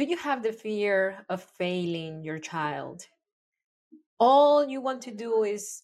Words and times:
do 0.00 0.06
you 0.06 0.16
have 0.16 0.42
the 0.42 0.52
fear 0.52 1.26
of 1.28 1.42
failing 1.42 2.24
your 2.24 2.38
child? 2.38 3.06
All 4.18 4.66
you 4.66 4.80
want 4.80 5.02
to 5.02 5.10
do 5.10 5.44
is 5.44 5.82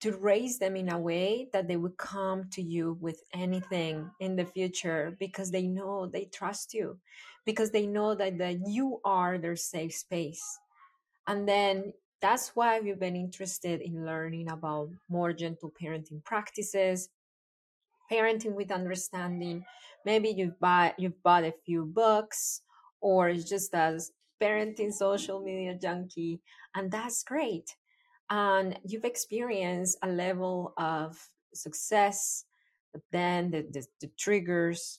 to 0.00 0.16
raise 0.16 0.58
them 0.58 0.74
in 0.74 0.90
a 0.90 0.98
way 0.98 1.48
that 1.52 1.68
they 1.68 1.76
would 1.76 1.96
come 1.96 2.50
to 2.50 2.60
you 2.60 2.98
with 3.00 3.22
anything 3.32 4.10
in 4.18 4.34
the 4.34 4.44
future 4.44 5.16
because 5.20 5.52
they 5.52 5.68
know 5.68 6.06
they 6.06 6.24
trust 6.24 6.74
you 6.74 6.98
because 7.46 7.70
they 7.70 7.86
know 7.86 8.16
that, 8.16 8.38
that 8.38 8.56
you 8.66 9.00
are 9.04 9.38
their 9.38 9.56
safe 9.56 9.94
space 9.94 10.44
and 11.28 11.48
then 11.48 11.92
that's 12.20 12.56
why 12.56 12.80
we've 12.80 12.98
been 12.98 13.16
interested 13.16 13.80
in 13.80 14.04
learning 14.04 14.50
about 14.50 14.90
more 15.08 15.32
gentle 15.32 15.72
parenting 15.80 16.22
practices 16.24 17.08
parenting 18.10 18.54
with 18.54 18.72
understanding 18.72 19.64
maybe 20.04 20.28
you've 20.28 20.58
bought 20.60 20.98
you've 20.98 21.22
bought 21.22 21.44
a 21.44 21.54
few 21.64 21.86
books 21.86 22.60
or 23.04 23.34
just 23.34 23.74
as 23.74 24.12
parenting 24.42 24.90
social 24.90 25.42
media 25.42 25.74
junkie 25.80 26.40
and 26.74 26.90
that's 26.90 27.22
great. 27.22 27.76
And 28.30 28.80
you've 28.82 29.04
experienced 29.04 29.98
a 30.02 30.08
level 30.08 30.72
of 30.78 31.30
success 31.52 32.46
but 32.92 33.02
then 33.12 33.50
the, 33.50 33.62
the, 33.70 33.86
the 34.00 34.10
triggers 34.18 34.98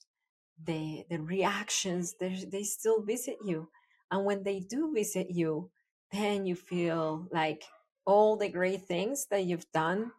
the 0.63 1.03
the 1.09 1.17
reactions 1.19 2.15
they 2.19 2.63
still 2.63 3.01
visit 3.01 3.37
you. 3.43 3.69
And 4.11 4.23
when 4.23 4.43
they 4.43 4.59
do 4.59 4.93
visit 4.93 5.31
you 5.31 5.71
then 6.11 6.45
you 6.45 6.55
feel 6.55 7.27
like 7.31 7.63
all 8.05 8.37
the 8.37 8.49
great 8.49 8.83
things 8.83 9.25
that 9.31 9.45
you've 9.45 9.69
done 9.73 10.11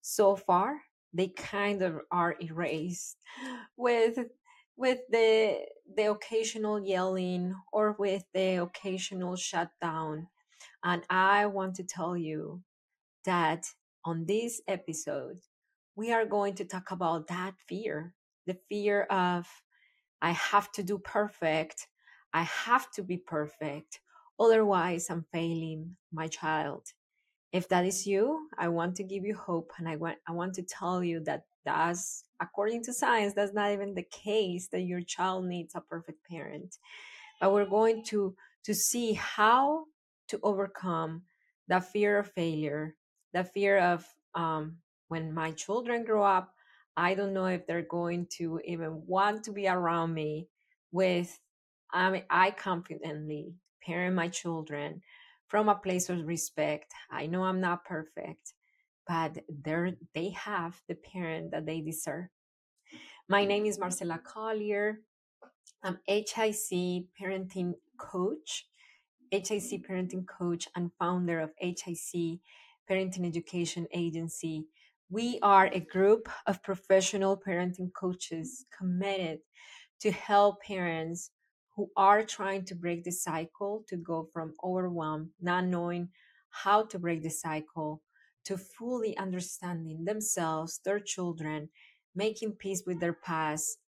so 0.00 0.34
far 0.34 0.80
they 1.12 1.28
kind 1.28 1.82
of 1.82 2.00
are 2.10 2.36
erased 2.40 3.18
with 3.76 4.18
with 4.76 4.98
the 5.10 5.58
the 5.96 6.10
occasional 6.10 6.80
yelling 6.80 7.54
or 7.72 7.96
with 7.98 8.24
the 8.34 8.56
occasional 8.62 9.36
shutdown. 9.36 10.28
And 10.82 11.02
I 11.10 11.46
want 11.46 11.76
to 11.76 11.84
tell 11.84 12.16
you 12.16 12.62
that 13.24 13.64
on 14.04 14.26
this 14.26 14.60
episode, 14.68 15.38
we 15.96 16.12
are 16.12 16.26
going 16.26 16.54
to 16.56 16.64
talk 16.64 16.90
about 16.90 17.28
that 17.28 17.54
fear 17.68 18.14
the 18.46 18.56
fear 18.68 19.02
of, 19.04 19.46
I 20.20 20.30
have 20.32 20.70
to 20.72 20.82
do 20.82 20.98
perfect, 20.98 21.86
I 22.32 22.42
have 22.42 22.90
to 22.92 23.02
be 23.02 23.16
perfect, 23.16 24.00
otherwise, 24.38 25.08
I'm 25.10 25.24
failing 25.32 25.96
my 26.12 26.28
child. 26.28 26.86
If 27.52 27.68
that 27.68 27.84
is 27.84 28.06
you, 28.06 28.48
I 28.58 28.68
want 28.68 28.96
to 28.96 29.04
give 29.04 29.24
you 29.24 29.36
hope 29.36 29.72
and 29.78 29.88
I 29.88 29.96
want, 29.96 30.18
I 30.28 30.32
want 30.32 30.54
to 30.54 30.62
tell 30.62 31.04
you 31.04 31.20
that 31.20 31.44
that's, 31.64 32.24
according 32.40 32.82
to 32.84 32.92
science, 32.92 33.34
that's 33.34 33.54
not 33.54 33.72
even 33.72 33.94
the 33.94 34.06
case 34.10 34.68
that 34.72 34.82
your 34.82 35.00
child 35.00 35.46
needs 35.46 35.74
a 35.74 35.80
perfect 35.80 36.26
parent. 36.28 36.76
But 37.40 37.52
we're 37.52 37.66
going 37.66 38.04
to, 38.06 38.34
to 38.64 38.74
see 38.74 39.14
how 39.14 39.84
to 40.28 40.40
overcome 40.42 41.22
the 41.68 41.80
fear 41.80 42.18
of 42.18 42.30
failure, 42.32 42.94
the 43.32 43.44
fear 43.44 43.78
of 43.78 44.06
um, 44.34 44.78
when 45.08 45.32
my 45.32 45.52
children 45.52 46.04
grow 46.04 46.22
up, 46.22 46.54
I 46.96 47.14
don't 47.14 47.34
know 47.34 47.46
if 47.46 47.66
they're 47.66 47.82
going 47.82 48.26
to 48.38 48.60
even 48.64 49.02
want 49.06 49.44
to 49.44 49.52
be 49.52 49.66
around 49.66 50.14
me 50.14 50.48
with 50.92 51.38
I 51.94 52.10
mean, 52.10 52.24
I 52.28 52.50
confidently 52.50 53.54
parent 53.80 54.16
my 54.16 54.28
children 54.28 55.00
from 55.46 55.68
a 55.68 55.76
place 55.76 56.10
of 56.10 56.26
respect. 56.26 56.92
I 57.10 57.26
know 57.26 57.44
I'm 57.44 57.60
not 57.60 57.84
perfect, 57.84 58.54
but 59.06 59.38
they're 59.48 59.92
they 60.14 60.30
have 60.30 60.80
the 60.88 60.94
parent 60.94 61.50
that 61.52 61.66
they 61.66 61.80
deserve. 61.80 62.26
My 63.28 63.40
mm-hmm. 63.40 63.48
name 63.48 63.66
is 63.66 63.78
Marcela 63.78 64.20
Collier. 64.24 65.00
I'm 65.82 65.98
HIC 66.06 67.06
parenting 67.20 67.74
coach 67.98 68.66
HIC 69.42 69.86
parenting 69.88 70.26
coach 70.26 70.68
and 70.76 70.90
founder 70.98 71.40
of 71.40 71.50
HIC 71.58 72.38
Parenting 72.88 73.26
Education 73.26 73.86
Agency. 73.92 74.66
We 75.10 75.38
are 75.42 75.66
a 75.66 75.80
group 75.80 76.28
of 76.46 76.62
professional 76.62 77.36
parenting 77.36 77.92
coaches 77.92 78.64
committed 78.76 79.40
to 80.00 80.10
help 80.10 80.62
parents 80.62 81.30
who 81.76 81.90
are 81.96 82.22
trying 82.22 82.64
to 82.66 82.74
break 82.74 83.02
the 83.02 83.10
cycle 83.10 83.84
to 83.88 83.96
go 83.96 84.28
from 84.32 84.54
overwhelm, 84.62 85.30
not 85.40 85.64
knowing 85.64 86.08
how 86.50 86.84
to 86.84 86.98
break 86.98 87.22
the 87.22 87.30
cycle, 87.30 88.02
to 88.44 88.58
fully 88.58 89.16
understanding 89.16 90.04
themselves, 90.04 90.80
their 90.84 91.00
children, 91.00 91.68
making 92.14 92.52
peace 92.52 92.82
with 92.86 93.00
their 93.00 93.12
past, 93.12 93.78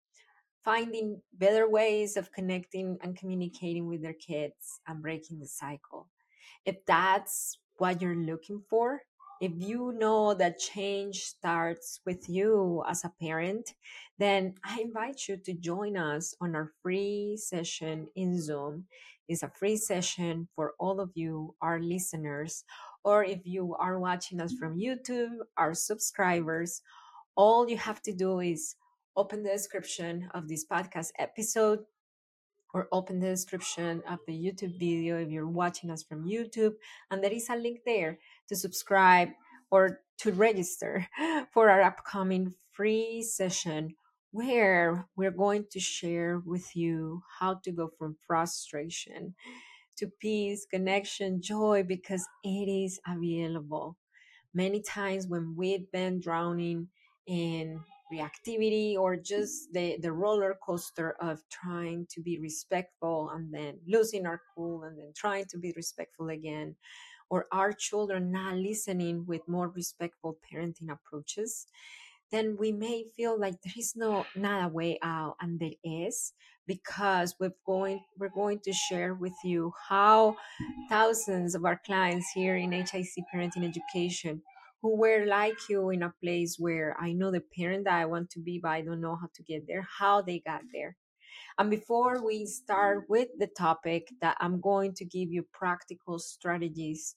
finding 0.65 1.23
better 1.33 1.69
ways 1.69 2.17
of 2.17 2.33
connecting 2.33 2.99
and 3.03 3.17
communicating 3.17 3.87
with 3.87 4.03
their 4.03 4.15
kids 4.15 4.81
and 4.87 5.03
breaking 5.03 5.39
the 5.39 5.47
cycle. 5.47 6.09
If 6.65 6.85
that's 6.87 7.59
what 7.79 8.03
you're 8.03 8.17
looking 8.17 8.63
for, 8.69 9.03
if 9.41 9.53
you 9.55 9.93
know 9.93 10.33
that 10.35 10.59
change 10.59 11.21
starts 11.21 12.01
with 12.07 12.29
you 12.29 12.83
as 12.89 13.05
a 13.05 13.13
parent, 13.21 13.75
then 14.19 14.55
I 14.65 14.81
invite 14.81 15.29
you 15.29 15.37
to 15.37 15.53
join 15.53 15.97
us 15.97 16.35
on 16.41 16.57
our 16.57 16.73
free 16.83 17.37
session 17.37 18.09
in 18.17 18.41
Zoom. 18.41 18.87
It's 19.29 19.43
a 19.43 19.51
free 19.51 19.77
session 19.77 20.49
for 20.57 20.73
all 20.79 21.01
of 21.01 21.11
you, 21.15 21.55
our 21.61 21.81
listeners, 21.81 22.65
or 23.07 23.23
if 23.23 23.47
you 23.47 23.73
are 23.79 24.01
watching 24.01 24.41
us 24.41 24.53
from 24.53 24.77
YouTube, 24.77 25.39
our 25.57 25.75
subscribers, 25.75 26.83
all 27.37 27.71
you 27.71 27.77
have 27.77 28.03
to 28.03 28.13
do 28.13 28.41
is 28.41 28.75
open 29.17 29.45
the 29.45 29.51
description 29.51 30.29
of 30.35 30.49
this 30.49 30.67
podcast 30.67 31.13
episode 31.17 31.85
or 32.75 32.89
open 32.91 33.21
the 33.21 33.29
description 33.29 34.03
of 34.11 34.19
the 34.27 34.33
YouTube 34.33 34.77
video 34.77 35.19
if 35.19 35.31
you're 35.31 35.47
watching 35.47 35.89
us 35.89 36.03
from 36.03 36.27
YouTube. 36.27 36.75
And 37.09 37.23
there 37.23 37.33
is 37.33 37.49
a 37.49 37.55
link 37.55 37.83
there 37.87 38.19
to 38.49 38.57
subscribe 38.57 39.29
or 39.71 40.01
to 40.19 40.33
register 40.33 41.07
for 41.53 41.71
our 41.71 41.83
upcoming 41.83 42.55
free 42.73 43.23
session 43.23 43.95
where 44.33 45.07
we're 45.15 45.31
going 45.31 45.67
to 45.71 45.79
share 45.79 46.43
with 46.45 46.75
you 46.75 47.23
how 47.39 47.55
to 47.63 47.71
go 47.71 47.89
from 47.97 48.17
frustration 48.27 49.37
to 49.97 50.09
peace, 50.21 50.67
connection, 50.67 51.41
joy, 51.43 51.85
because 51.87 52.27
it 52.45 52.69
is 52.69 53.01
available. 53.07 53.97
Many 54.55 54.83
times 54.83 55.27
when 55.27 55.55
we've 55.57 55.91
been 55.93 56.21
drowning 56.21 56.89
in 57.27 57.81
reactivity 58.13 58.97
or 58.97 59.17
just 59.17 59.73
the, 59.73 59.99
the 60.01 60.13
roller 60.13 60.57
coaster 60.65 61.17
of 61.21 61.43
trying 61.51 62.07
to 62.11 62.21
be 62.23 62.39
respectful 62.39 63.31
and 63.31 63.53
then 63.53 63.79
losing 63.87 64.27
our 64.27 64.41
cool 64.55 64.85
and 64.85 64.99
then 64.99 65.13
trying 65.15 65.45
to 65.47 65.59
be 65.59 65.73
respectful 65.77 66.29
again 66.31 66.77
or 67.31 67.47
our 67.53 67.73
children 67.73 68.31
not 68.31 68.55
listening 68.55 69.27
with 69.27 69.47
more 69.49 69.69
respectful 69.69 70.39
parenting 70.51 70.91
approaches 70.91 71.67
then 72.33 72.57
we 72.59 72.73
may 72.73 73.05
feel 73.17 73.39
like 73.39 73.61
there 73.63 73.75
is 73.77 73.95
no 73.97 74.27
not 74.35 74.65
a 74.65 74.69
way 74.69 74.99
out 75.03 75.37
and 75.41 75.61
there 75.61 75.79
is 75.85 76.33
because 76.67 77.35
we're 77.39 77.55
going 77.65 78.01
we're 78.19 78.29
going 78.29 78.59
to 78.61 78.73
share 78.73 79.15
with 79.15 79.37
you 79.45 79.73
how 79.89 80.37
thousands 80.89 81.55
of 81.55 81.65
our 81.65 81.81
clients 81.87 82.27
here 82.35 82.57
in 82.57 82.73
HIC 82.73 83.25
parenting 83.33 83.65
education 83.65 84.43
who 84.83 84.97
were 84.97 85.27
like 85.27 85.57
you 85.69 85.91
in 85.91 86.03
a 86.03 86.13
place 86.23 86.57
where 86.59 86.97
I 87.01 87.13
know 87.13 87.31
the 87.31 87.43
parent 87.57 87.85
that 87.85 87.95
I 87.95 88.05
want 88.05 88.31
to 88.31 88.41
be, 88.41 88.61
but 88.63 88.71
I 88.71 88.83
don't 88.83 89.01
know 89.01 89.17
how 89.17 89.29
to 89.35 89.43
get 89.43 89.67
there, 89.67 89.87
how 89.99 90.23
they 90.23 90.41
got 90.41 90.63
there. 90.73 90.97
And 91.59 91.71
before 91.71 92.25
we 92.25 92.47
start 92.47 93.05
with 93.09 93.29
the 93.39 93.47
topic, 93.47 94.09
that 94.21 94.37
I'm 94.41 94.61
going 94.61 94.95
to 94.95 95.05
give 95.05 95.33
you 95.33 95.45
practical 95.53 96.19
strategies, 96.19 97.17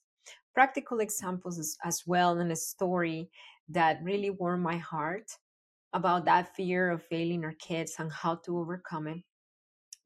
practical 0.54 1.00
examples 1.00 1.58
as, 1.58 1.76
as 1.84 2.02
well, 2.06 2.38
and 2.38 2.50
a 2.50 2.56
story 2.56 3.28
that 3.70 4.02
really 4.02 4.30
warmed 4.30 4.62
my 4.62 4.76
heart 4.76 5.30
about 5.92 6.24
that 6.26 6.54
fear 6.54 6.90
of 6.90 7.02
failing 7.02 7.44
our 7.44 7.54
kids 7.54 7.96
and 7.98 8.12
how 8.12 8.36
to 8.36 8.58
overcome 8.58 9.08
it 9.08 9.22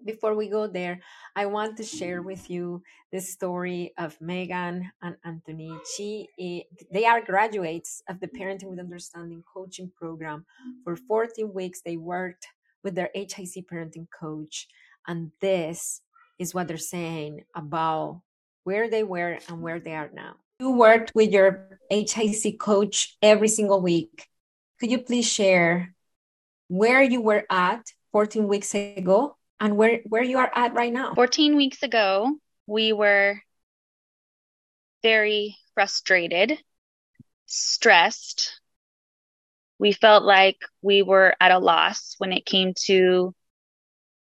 before 0.04 0.34
we 0.34 0.48
go 0.48 0.66
there, 0.66 1.00
I 1.36 1.46
want 1.46 1.76
to 1.78 1.82
share 1.84 2.22
with 2.22 2.50
you 2.50 2.82
the 3.12 3.20
story 3.20 3.92
of 3.98 4.20
Megan 4.20 4.90
and 5.02 5.16
Anthony. 5.24 5.72
She, 5.96 6.28
eh, 6.38 6.60
they 6.92 7.06
are 7.06 7.24
graduates 7.24 8.02
of 8.08 8.20
the 8.20 8.28
Parenting 8.28 8.70
with 8.70 8.78
Understanding 8.78 9.42
coaching 9.52 9.90
program. 9.94 10.44
For 10.84 10.96
14 10.96 11.52
weeks, 11.52 11.80
they 11.82 11.96
worked 11.96 12.46
with 12.82 12.94
their 12.94 13.10
HIC 13.14 13.66
parenting 13.70 14.06
coach, 14.18 14.68
and 15.06 15.30
this 15.40 16.02
is 16.38 16.54
what 16.54 16.68
they're 16.68 16.76
saying 16.76 17.44
about 17.54 18.22
where 18.64 18.90
they 18.90 19.04
were 19.04 19.38
and 19.48 19.62
where 19.62 19.80
they 19.80 19.94
are 19.94 20.10
now. 20.12 20.36
You 20.60 20.70
worked 20.70 21.12
with 21.14 21.32
your 21.32 21.78
HIC 21.90 22.58
coach 22.58 23.16
every 23.20 23.48
single 23.48 23.80
week. 23.80 24.26
Could 24.80 24.90
you 24.90 24.98
please 24.98 25.26
share 25.26 25.94
where 26.68 27.02
you 27.02 27.20
were 27.20 27.44
at 27.50 27.82
14 28.12 28.48
weeks 28.48 28.74
ago 28.74 29.36
and 29.60 29.76
where 29.76 30.00
where 30.04 30.22
you 30.22 30.38
are 30.38 30.50
at 30.54 30.74
right 30.74 30.92
now 30.92 31.14
14 31.14 31.56
weeks 31.56 31.82
ago 31.82 32.36
we 32.66 32.92
were 32.92 33.40
very 35.02 35.56
frustrated 35.74 36.58
stressed 37.46 38.60
we 39.78 39.92
felt 39.92 40.24
like 40.24 40.56
we 40.80 41.02
were 41.02 41.34
at 41.40 41.52
a 41.52 41.58
loss 41.58 42.14
when 42.18 42.32
it 42.32 42.46
came 42.46 42.72
to 42.86 43.34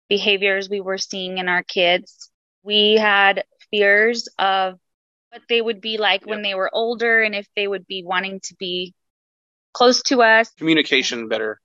behaviors 0.09 0.69
we 0.69 0.81
were 0.81 0.97
seeing 0.97 1.37
in 1.37 1.47
our 1.47 1.63
kids 1.63 2.29
We 2.63 2.95
had 2.95 3.43
fears 3.71 4.27
of 4.37 4.79
what 5.33 5.41
they 5.49 5.59
would 5.61 5.81
be 5.81 5.97
like 5.97 6.21
Yep. 6.21 6.29
when 6.29 6.41
they 6.43 6.53
were 6.53 6.69
older 6.73 7.21
and 7.21 7.33
if 7.33 7.47
they 7.55 7.67
would 7.67 7.87
be 7.87 8.03
wanting 8.03 8.39
to 8.41 8.55
be 8.55 8.93
close 9.73 10.03
to 10.03 10.21
us 10.21 10.51
Communication 10.59 11.27
better. 11.27 11.59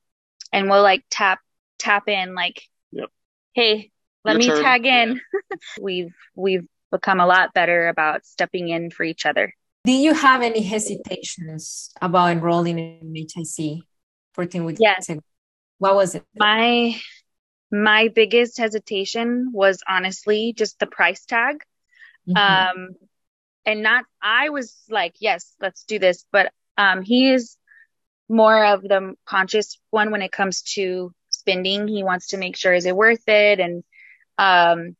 and 0.53 0.71
we'll 0.71 0.83
like 0.83 1.05
tap 1.11 1.41
tap 1.79 2.09
in 2.09 2.35
like 2.35 2.63
Yep. 2.93 3.11
hey 3.53 3.91
let 4.25 4.33
Your 4.33 4.39
me 4.39 4.47
turn. 4.49 4.65
tag 4.65 4.87
in 4.87 5.21
we've 5.83 6.15
we've 6.35 6.67
become 6.91 7.21
a 7.21 7.27
lot 7.27 7.53
better 7.53 7.89
about 7.89 8.25
stepping 8.25 8.71
in 8.71 8.91
for 8.91 9.05
each 9.05 9.27
other 9.27 9.53
Do 9.85 9.93
you 9.93 10.15
have 10.15 10.41
any 10.43 10.63
hesitations 10.63 11.91
about 12.01 12.31
enrolling 12.33 12.79
in 12.79 13.15
HIC 13.15 13.83
14 14.33 14.65
weeks 14.65 14.81
Yes. 14.81 15.11
ago? 15.11 15.21
What 15.79 15.95
was 15.95 16.15
it? 16.15 16.25
my 16.35 16.99
my 17.71 18.09
biggest 18.09 18.57
hesitation 18.57 19.51
was 19.53 19.83
honestly 19.87 20.55
just 20.57 20.79
the 20.79 20.87
price 20.87 21.27
tag 21.27 21.63
Mhm. 22.27 22.37
um 22.41 22.89
and 23.69 23.83
not 23.85 24.05
i 24.23 24.51
was 24.51 24.85
like 24.91 25.17
yes 25.21 25.55
let's 25.63 25.85
do 25.85 26.01
this 26.01 26.27
but 26.33 26.53
um 26.79 27.03
he 27.03 27.33
is 27.33 27.59
more 28.29 28.65
of 28.67 28.83
the 28.83 29.15
conscious 29.27 29.79
one 29.91 30.11
when 30.11 30.23
it 30.23 30.33
comes 30.33 30.63
to 30.63 31.13
spending. 31.31 31.89
He 31.89 32.05
wants 32.05 32.29
to 32.29 32.39
make 32.39 32.57
sure 32.57 32.75
is 32.75 32.87
it 32.87 32.97
worth 32.97 33.29
it? 33.29 33.61
And 33.61 33.85
um 34.39 34.97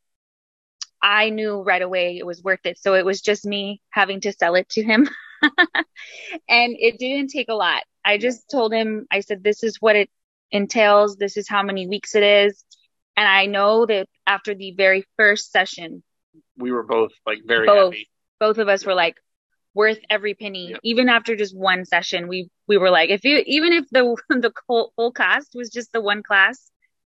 i 1.01 1.29
knew 1.29 1.61
right 1.61 1.81
away 1.81 2.17
it 2.17 2.25
was 2.25 2.43
worth 2.43 2.65
it. 2.65 2.77
So 2.79 2.95
it 2.95 3.05
was 3.05 3.21
just 3.21 3.45
me 3.45 3.81
having 3.91 4.21
to 4.21 4.33
sell 4.33 4.55
it 4.55 4.69
to 4.71 4.83
him. 4.83 5.09
And 6.49 6.75
it 6.79 6.99
didn't 6.99 7.29
take 7.29 7.49
a 7.49 7.55
lot. 7.55 7.83
I 8.05 8.17
just 8.17 8.49
told 8.51 8.73
him 8.73 9.07
i 9.11 9.21
said 9.21 9.43
this 9.43 9.63
is 9.63 9.77
what 9.79 9.95
it 9.95 10.09
entails. 10.51 11.17
This 11.17 11.37
is 11.37 11.47
how 11.47 11.63
many 11.63 11.87
weeks 11.87 12.15
it 12.15 12.23
is. 12.23 12.63
And 13.17 13.27
i 13.27 13.45
know 13.45 13.85
that 13.85 14.07
after 14.27 14.55
the 14.55 14.73
very 14.77 15.05
first 15.17 15.51
session 15.51 16.03
We 16.57 16.71
were 16.71 16.83
both 16.83 17.11
like 17.25 17.39
very 17.45 17.67
Both. 17.67 17.95
happy. 17.95 18.09
Both 18.39 18.57
of 18.57 18.67
us 18.67 18.85
were 18.85 18.93
like 18.95 19.15
worth 19.73 19.99
every 20.09 20.33
penny 20.33 20.69
Yep. 20.71 20.79
even 20.83 21.09
after 21.09 21.35
just 21.35 21.55
one 21.55 21.85
session 21.85 22.27
we 22.27 22.49
we 22.67 22.77
were 22.77 22.89
like 22.89 23.09
if 23.09 23.23
you 23.23 23.43
even 23.45 23.73
if 23.73 23.85
the 23.91 24.15
the 24.29 24.51
whole, 24.67 24.93
whole 24.97 25.11
class 25.11 25.45
was 25.53 25.69
just 25.69 25.91
the 25.93 26.01
one 26.01 26.23
class 26.23 26.71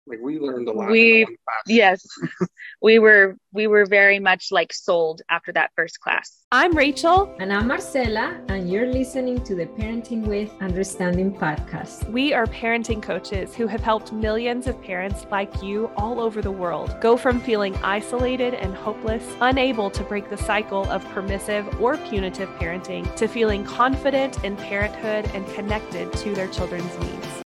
Like 0.06 0.20
we 0.22 0.40
learned 0.40 0.68
a 0.68 0.72
lot. 0.74 0.90
We- 0.90 1.12
in 1.14 1.20
the 1.20 1.26
one 1.26 1.36
class. 1.48 1.64
yes 1.68 2.08
we 2.82 3.00
were 3.00 3.38
we 3.54 3.68
were 3.68 3.86
very 3.86 4.20
much 4.20 4.48
like 4.52 4.74
sold 4.74 5.22
after 5.30 5.52
that 5.54 5.72
first 5.76 6.00
class 6.02 6.40
I'm 6.52 6.78
Rachel. 6.78 7.34
And 7.40 7.52
I'm 7.52 7.68
Marcela, 7.68 8.40
and 8.48 8.70
you're 8.72 8.86
listening 8.86 9.44
to 9.44 9.56
the 9.56 9.66
Parenting 9.66 10.28
with 10.28 10.52
Understanding 10.62 11.34
podcast. 11.34 12.08
We 12.12 12.32
are 12.32 12.46
parenting 12.46 13.02
coaches 13.02 13.56
who 13.56 13.66
have 13.66 13.82
helped 13.82 14.14
millions 14.14 14.68
of 14.68 14.80
parents 14.84 15.26
like 15.32 15.64
you 15.64 15.90
all 15.98 16.20
over 16.20 16.44
the 16.44 16.52
world 16.52 16.96
go 17.02 17.18
from 17.18 17.40
feeling 17.42 17.76
isolated 17.78 18.54
and 18.54 18.76
hopeless, 18.76 19.24
unable 19.42 19.90
to 19.90 20.04
break 20.04 20.30
the 20.30 20.38
cycle 20.38 20.84
of 20.92 21.04
permissive 21.10 21.66
or 21.82 21.98
punitive 21.98 22.50
parenting, 22.60 23.04
to 23.16 23.28
feeling 23.28 23.64
confident 23.66 24.44
in 24.44 24.56
parenthood 24.56 25.26
and 25.34 25.48
connected 25.56 26.14
to 26.14 26.36
their 26.36 26.48
children's 26.50 26.96
needs. 27.00 27.43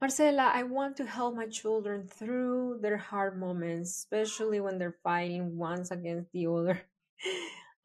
Marcela, 0.00 0.50
I 0.54 0.62
want 0.62 0.96
to 0.96 1.06
help 1.06 1.34
my 1.36 1.46
children 1.46 2.06
through 2.06 2.78
their 2.80 2.96
hard 2.96 3.38
moments, 3.38 3.90
especially 3.90 4.60
when 4.60 4.78
they're 4.78 4.96
fighting 5.04 5.56
ones 5.58 5.90
against 5.90 6.32
the 6.32 6.46
other. 6.46 6.80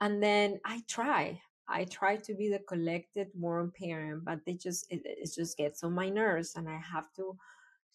And 0.02 0.22
then 0.22 0.60
I 0.66 0.84
try. 0.90 1.42
I 1.70 1.86
try 1.86 2.18
to 2.18 2.34
be 2.36 2.50
the 2.50 2.60
collected, 2.60 3.30
warm 3.34 3.72
parent, 3.72 4.26
but 4.26 4.46
they 4.46 4.54
just 4.56 4.86
it, 4.92 5.02
it 5.06 5.32
just 5.34 5.58
gets 5.58 5.84
on 5.84 5.94
my 5.94 6.10
nerves, 6.10 6.56
and 6.56 6.68
I 6.70 6.78
have 6.78 7.12
to 7.16 7.38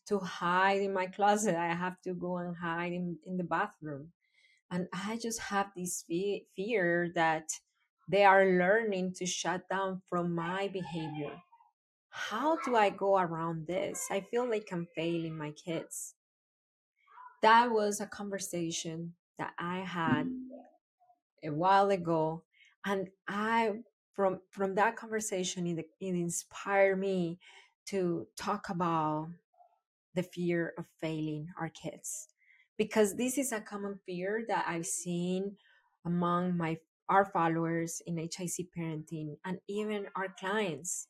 to 0.09 0.19
hide 0.19 0.81
in 0.83 0.95
my 0.95 1.07
closet. 1.07 1.57
I 1.57 1.75
have 1.75 2.01
to 2.03 2.15
go 2.15 2.39
and 2.39 2.57
hide 2.57 2.93
in, 2.93 3.19
in 3.27 3.37
the 3.37 3.45
bathroom, 3.45 4.13
and 4.71 4.89
I 4.93 5.19
just 5.19 5.41
have 5.41 5.69
this 5.77 6.05
fe- 6.09 6.47
fear 6.57 7.13
that 7.15 7.51
they 8.09 8.25
are 8.25 8.47
learning 8.47 9.15
to 9.17 9.27
shut 9.27 9.69
down 9.69 10.03
from 10.09 10.35
my 10.35 10.69
behavior 10.69 11.33
how 12.11 12.57
do 12.65 12.77
I 12.77 12.91
go 12.91 13.19
around 13.19 13.67
this? 13.67 14.07
I 14.11 14.21
feel 14.21 14.49
like 14.49 14.69
I'm 14.73 14.87
failing 14.95 15.37
my 15.37 15.53
kids. 15.53 16.15
That 17.43 17.71
was 17.71 18.01
a 18.01 18.07
conversation 18.07 19.15
that 19.39 19.53
I 19.59 19.79
had 19.79 20.29
a 21.43 21.51
while 21.51 21.91
ago, 21.91 22.43
and 22.85 23.09
I 23.27 23.73
from 24.15 24.41
from 24.51 24.75
that 24.75 24.97
conversation 24.97 25.67
it, 25.67 25.79
it 26.01 26.15
inspired 26.15 26.99
me 26.99 27.39
to 27.87 28.27
talk 28.37 28.69
about 28.69 29.31
the 30.15 30.23
fear 30.23 30.75
of 30.77 30.85
failing 31.01 31.49
our 31.59 31.69
kids 31.71 32.29
because 32.77 33.17
this 33.17 33.39
is 33.39 33.53
a 33.53 33.61
common 33.61 33.99
fear 34.07 34.45
that 34.49 34.65
I've 34.67 34.87
seen 34.87 35.57
among 36.05 36.57
my 36.57 36.79
our 37.09 37.25
followers 37.25 38.01
in 38.07 38.17
HIC 38.17 38.69
parenting 38.77 39.37
and 39.45 39.59
even 39.69 40.07
our 40.15 40.29
clients. 40.39 41.09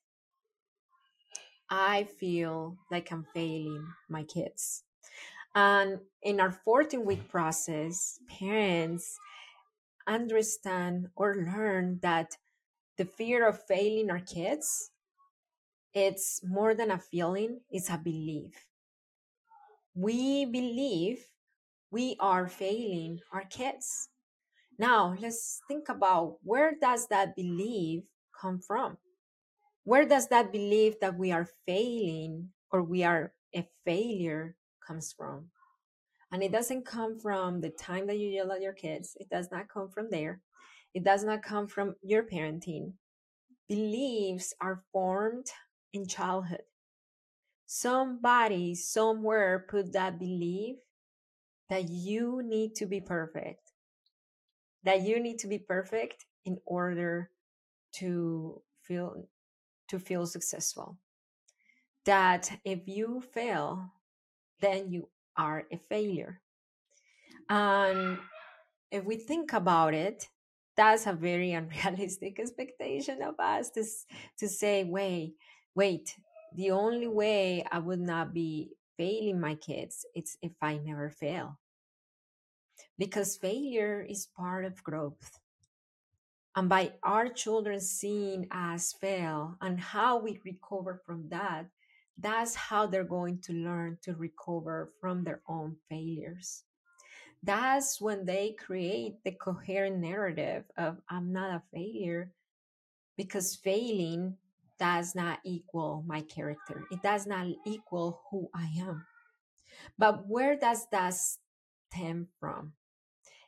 I 1.70 2.04
feel 2.04 2.76
like 2.90 3.12
I'm 3.12 3.24
failing 3.32 3.86
my 4.08 4.24
kids. 4.24 4.82
And 5.54 6.00
in 6.22 6.40
our 6.40 6.50
14 6.50 7.04
week 7.04 7.28
process, 7.28 8.18
parents 8.28 9.18
understand 10.06 11.08
or 11.14 11.36
learn 11.36 12.00
that 12.02 12.36
the 12.98 13.04
fear 13.04 13.48
of 13.48 13.62
failing 13.66 14.10
our 14.10 14.20
kids 14.20 14.90
it's 15.92 16.40
more 16.44 16.74
than 16.74 16.90
a 16.90 16.98
feeling 16.98 17.60
it's 17.70 17.90
a 17.90 17.98
belief. 17.98 18.66
We 19.94 20.44
believe 20.44 21.26
we 21.90 22.16
are 22.20 22.46
failing 22.46 23.18
our 23.32 23.44
kids. 23.44 24.08
Now 24.78 25.16
let's 25.18 25.60
think 25.66 25.88
about 25.88 26.38
where 26.42 26.74
does 26.80 27.08
that 27.08 27.34
belief 27.34 28.04
come 28.40 28.60
from 28.60 28.98
where 29.90 30.06
does 30.06 30.28
that 30.28 30.52
belief 30.52 31.00
that 31.00 31.18
we 31.18 31.32
are 31.32 31.48
failing 31.66 32.50
or 32.70 32.80
we 32.80 33.02
are 33.02 33.32
a 33.56 33.66
failure 33.84 34.54
comes 34.86 35.12
from? 35.12 35.46
And 36.30 36.44
it 36.44 36.52
doesn't 36.52 36.86
come 36.86 37.18
from 37.18 37.60
the 37.60 37.70
time 37.70 38.06
that 38.06 38.18
you 38.20 38.28
yell 38.28 38.52
at 38.52 38.62
your 38.62 38.72
kids. 38.72 39.16
It 39.18 39.28
does 39.28 39.50
not 39.50 39.68
come 39.68 39.88
from 39.88 40.06
there. 40.08 40.42
It 40.94 41.02
does 41.02 41.24
not 41.24 41.42
come 41.42 41.66
from 41.66 41.96
your 42.02 42.22
parenting. 42.22 42.92
Beliefs 43.68 44.54
are 44.60 44.84
formed 44.92 45.46
in 45.92 46.06
childhood. 46.06 46.62
Somebody 47.66 48.76
somewhere 48.76 49.66
put 49.68 49.92
that 49.94 50.20
belief 50.20 50.76
that 51.68 51.88
you 51.88 52.42
need 52.44 52.76
to 52.76 52.86
be 52.86 53.00
perfect 53.00 53.72
that 54.84 55.02
you 55.02 55.20
need 55.20 55.38
to 55.40 55.48
be 55.48 55.58
perfect 55.58 56.26
in 56.44 56.58
order 56.64 57.30
to 57.92 58.62
feel 58.82 59.26
to 59.90 59.98
feel 59.98 60.26
successful. 60.26 60.96
That 62.04 62.50
if 62.64 62.88
you 62.88 63.20
fail 63.20 63.92
then 64.60 64.90
you 64.90 65.08
are 65.36 65.64
a 65.72 65.78
failure. 65.88 66.40
And 67.48 68.18
if 68.90 69.04
we 69.04 69.16
think 69.16 69.52
about 69.52 69.94
it 69.94 70.28
that's 70.76 71.06
a 71.06 71.12
very 71.12 71.52
unrealistic 71.60 72.38
expectation 72.40 73.22
of 73.22 73.38
us 73.38 73.70
to, 73.70 73.84
to 74.38 74.48
say 74.48 74.84
wait 74.84 75.34
wait 75.74 76.16
the 76.54 76.70
only 76.70 77.06
way 77.06 77.64
i 77.70 77.78
would 77.78 78.00
not 78.00 78.32
be 78.32 78.70
failing 78.96 79.40
my 79.40 79.54
kids 79.54 80.06
it's 80.14 80.36
if 80.42 80.52
i 80.62 80.78
never 80.78 81.10
fail. 81.10 81.58
Because 82.98 83.36
failure 83.36 84.06
is 84.08 84.28
part 84.36 84.64
of 84.64 84.82
growth 84.82 85.39
and 86.56 86.68
by 86.68 86.92
our 87.02 87.28
children 87.28 87.80
seeing 87.80 88.50
us 88.50 88.94
fail 89.00 89.56
and 89.60 89.80
how 89.80 90.18
we 90.18 90.40
recover 90.44 91.00
from 91.06 91.28
that 91.28 91.66
that's 92.20 92.54
how 92.54 92.86
they're 92.86 93.04
going 93.04 93.38
to 93.38 93.52
learn 93.52 93.96
to 94.02 94.14
recover 94.14 94.92
from 95.00 95.24
their 95.24 95.40
own 95.48 95.76
failures. 95.88 96.64
That's 97.42 97.98
when 98.00 98.26
they 98.26 98.52
create 98.58 99.24
the 99.24 99.32
coherent 99.32 99.96
narrative 99.96 100.64
of 100.76 100.98
i'm 101.08 101.32
not 101.32 101.50
a 101.50 101.62
failure 101.72 102.32
because 103.16 103.56
failing 103.56 104.36
does 104.78 105.14
not 105.14 105.40
equal 105.44 106.04
my 106.06 106.22
character. 106.22 106.84
It 106.90 107.02
does 107.02 107.26
not 107.26 107.46
equal 107.66 108.20
who 108.30 108.48
i 108.54 108.68
am. 108.78 109.06
But 109.98 110.26
where 110.26 110.56
does 110.56 110.86
that 110.92 111.14
stem 111.14 112.28
from? 112.38 112.72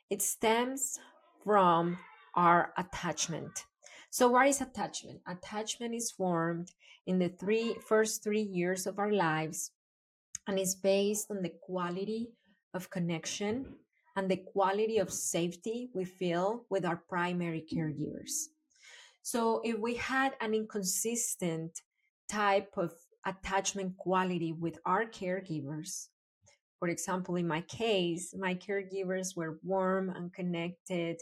It 0.09 0.21
stems 0.21 0.99
from 1.43 1.97
our 2.35 2.73
attachment 2.77 3.65
so 4.09 4.27
what 4.29 4.47
is 4.47 4.61
attachment 4.61 5.21
attachment 5.27 5.93
is 5.95 6.11
formed 6.11 6.71
in 7.05 7.19
the 7.19 7.29
three 7.29 7.75
first 7.87 8.23
three 8.23 8.41
years 8.41 8.87
of 8.87 8.99
our 8.99 9.11
lives 9.11 9.71
and 10.47 10.59
is 10.59 10.75
based 10.75 11.29
on 11.31 11.41
the 11.41 11.53
quality 11.61 12.33
of 12.73 12.89
connection 12.89 13.65
and 14.15 14.29
the 14.29 14.37
quality 14.37 14.97
of 14.97 15.11
safety 15.11 15.89
we 15.93 16.05
feel 16.05 16.65
with 16.69 16.85
our 16.85 16.97
primary 17.09 17.65
caregivers. 17.73 18.47
So, 19.23 19.61
if 19.63 19.79
we 19.79 19.95
had 19.95 20.33
an 20.41 20.53
inconsistent 20.53 21.81
type 22.29 22.71
of 22.77 22.93
attachment 23.25 23.97
quality 23.97 24.51
with 24.51 24.77
our 24.85 25.05
caregivers, 25.05 26.09
For 26.79 26.89
example, 26.89 27.37
in 27.37 27.47
my 27.47 27.61
case, 27.61 28.35
my 28.37 28.55
caregivers 28.55 29.35
were 29.35 29.59
warm 29.63 30.09
and 30.09 30.33
connected 30.33 31.21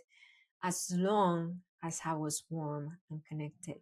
as 0.64 0.92
long 0.96 1.62
as 1.84 2.00
I 2.06 2.14
was 2.14 2.44
warm 2.50 2.98
and 3.10 3.22
connected. 3.26 3.82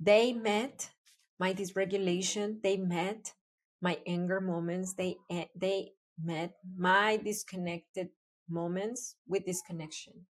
They 0.00 0.32
met 0.32 0.90
my 1.38 1.54
dysregulation, 1.54 2.62
they 2.62 2.76
met 2.76 3.32
my 3.80 3.98
anger 4.06 4.40
moments, 4.40 4.94
they 4.94 5.16
eh, 5.30 5.46
they 5.54 5.92
met 6.22 6.54
my 6.76 7.16
disconnected 7.16 8.08
moments 8.48 9.16
with 9.26 9.44
disconnection. 9.44 10.26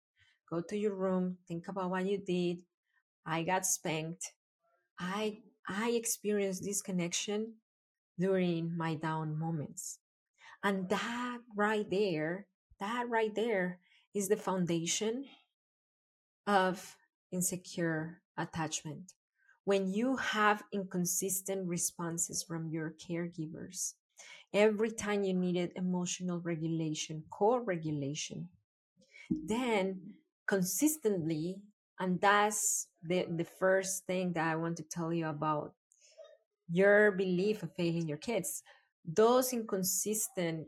Go 0.50 0.62
to 0.62 0.78
your 0.78 0.96
room, 0.96 1.38
think 1.48 1.68
about 1.68 1.90
what 1.90 2.06
you 2.06 2.18
did. 2.18 2.64
I 3.26 3.44
got 3.44 3.66
spanked. 3.66 4.34
I 5.00 5.40
I 5.68 5.92
experienced 5.92 6.64
disconnection 6.64 7.56
during 8.20 8.76
my 8.78 8.96
down 8.96 9.38
moments. 9.38 10.00
And 10.64 10.90
that 10.90 11.40
right 11.56 11.90
there, 11.90 12.48
that 12.80 13.10
right 13.10 13.34
there 13.36 13.80
is 14.14 14.28
the 14.28 14.38
foundation 14.38 15.26
of 16.48 16.96
insecure 17.32 18.22
attachment. 18.38 19.14
When 19.66 19.92
you 19.92 20.16
have 20.16 20.64
inconsistent 20.72 21.68
responses 21.68 22.42
from 22.42 22.70
your 22.70 22.96
caregivers, 23.08 23.94
every 24.54 24.92
time 24.92 25.24
you 25.24 25.34
needed 25.34 25.74
emotional 25.76 26.40
regulation, 26.40 27.24
co-regulation, 27.30 28.48
then 29.30 30.00
consistently, 30.48 31.58
and 32.00 32.22
that's 32.22 32.88
the, 33.04 33.26
the 33.30 33.44
first 33.44 34.06
thing 34.06 34.32
that 34.34 34.48
I 34.48 34.56
want 34.56 34.78
to 34.78 34.84
tell 34.84 35.12
you 35.12 35.28
about 35.28 35.74
your 36.72 37.12
belief 37.12 37.64
of 37.64 37.74
failing 37.76 38.08
your 38.08 38.18
kids. 38.18 38.64
Those 39.06 39.52
inconsistent, 39.52 40.68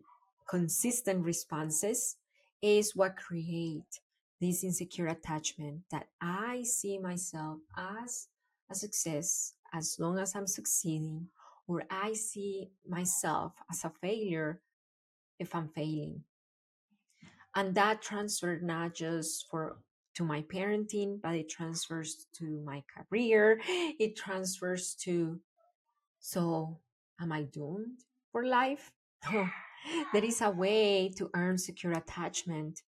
consistent 0.50 1.24
responses 1.24 2.18
is 2.62 2.96
what 2.96 3.16
create 3.16 4.00
this 4.40 4.64
insecure 4.64 5.08
attachment 5.08 5.82
that 5.92 6.08
I 6.22 6.64
see 6.64 6.98
myself 6.98 7.60
as 7.78 8.28
a 8.70 8.76
success 8.76 9.54
as 9.74 9.98
long 10.00 10.18
as 10.18 10.36
I'm 10.36 10.48
succeeding, 10.48 11.28
or 11.68 11.84
I 11.90 12.14
see 12.14 12.72
myself 12.88 13.54
as 13.70 13.84
a 13.84 13.92
failure 14.02 14.62
if 15.40 15.54
I'm 15.54 15.70
failing. 15.70 16.24
And 17.56 17.76
that 17.76 18.02
transferred 18.02 18.64
not 18.64 18.94
just 18.94 19.48
for 19.50 19.78
to 20.16 20.24
my 20.24 20.42
parenting, 20.42 21.22
but 21.22 21.36
it 21.36 21.50
transfers 21.50 22.28
to 22.34 22.62
my 22.66 22.84
career. 22.94 23.62
It 24.00 24.16
transfers 24.16 24.96
to 25.06 25.40
so 26.20 26.80
am 27.22 27.32
I 27.32 27.44
doomed 27.44 28.04
for 28.32 28.46
life? 28.46 28.92
there 30.14 30.24
is 30.24 30.42
a 30.42 30.50
way 30.50 31.10
to 31.18 31.30
earn 31.34 31.58
secure 31.58 31.94
attachment 31.94 32.82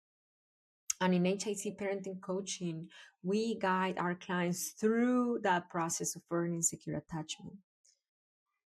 and 1.01 1.15
in 1.15 1.25
HIC 1.25 1.79
parenting 1.79 2.21
coaching, 2.21 2.87
we 3.23 3.55
guide 3.55 3.97
our 3.97 4.15
clients 4.15 4.69
through 4.69 5.39
that 5.41 5.69
process 5.69 6.15
of 6.15 6.21
earning 6.29 6.61
secure 6.61 6.95
attachment. 6.97 7.57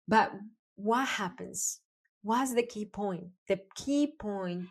But 0.08 0.34
what 0.76 1.08
happens? 1.08 1.80
What's 2.22 2.54
the 2.54 2.64
key 2.64 2.86
point? 2.86 3.28
The 3.48 3.62
key 3.76 4.14
point 4.20 4.68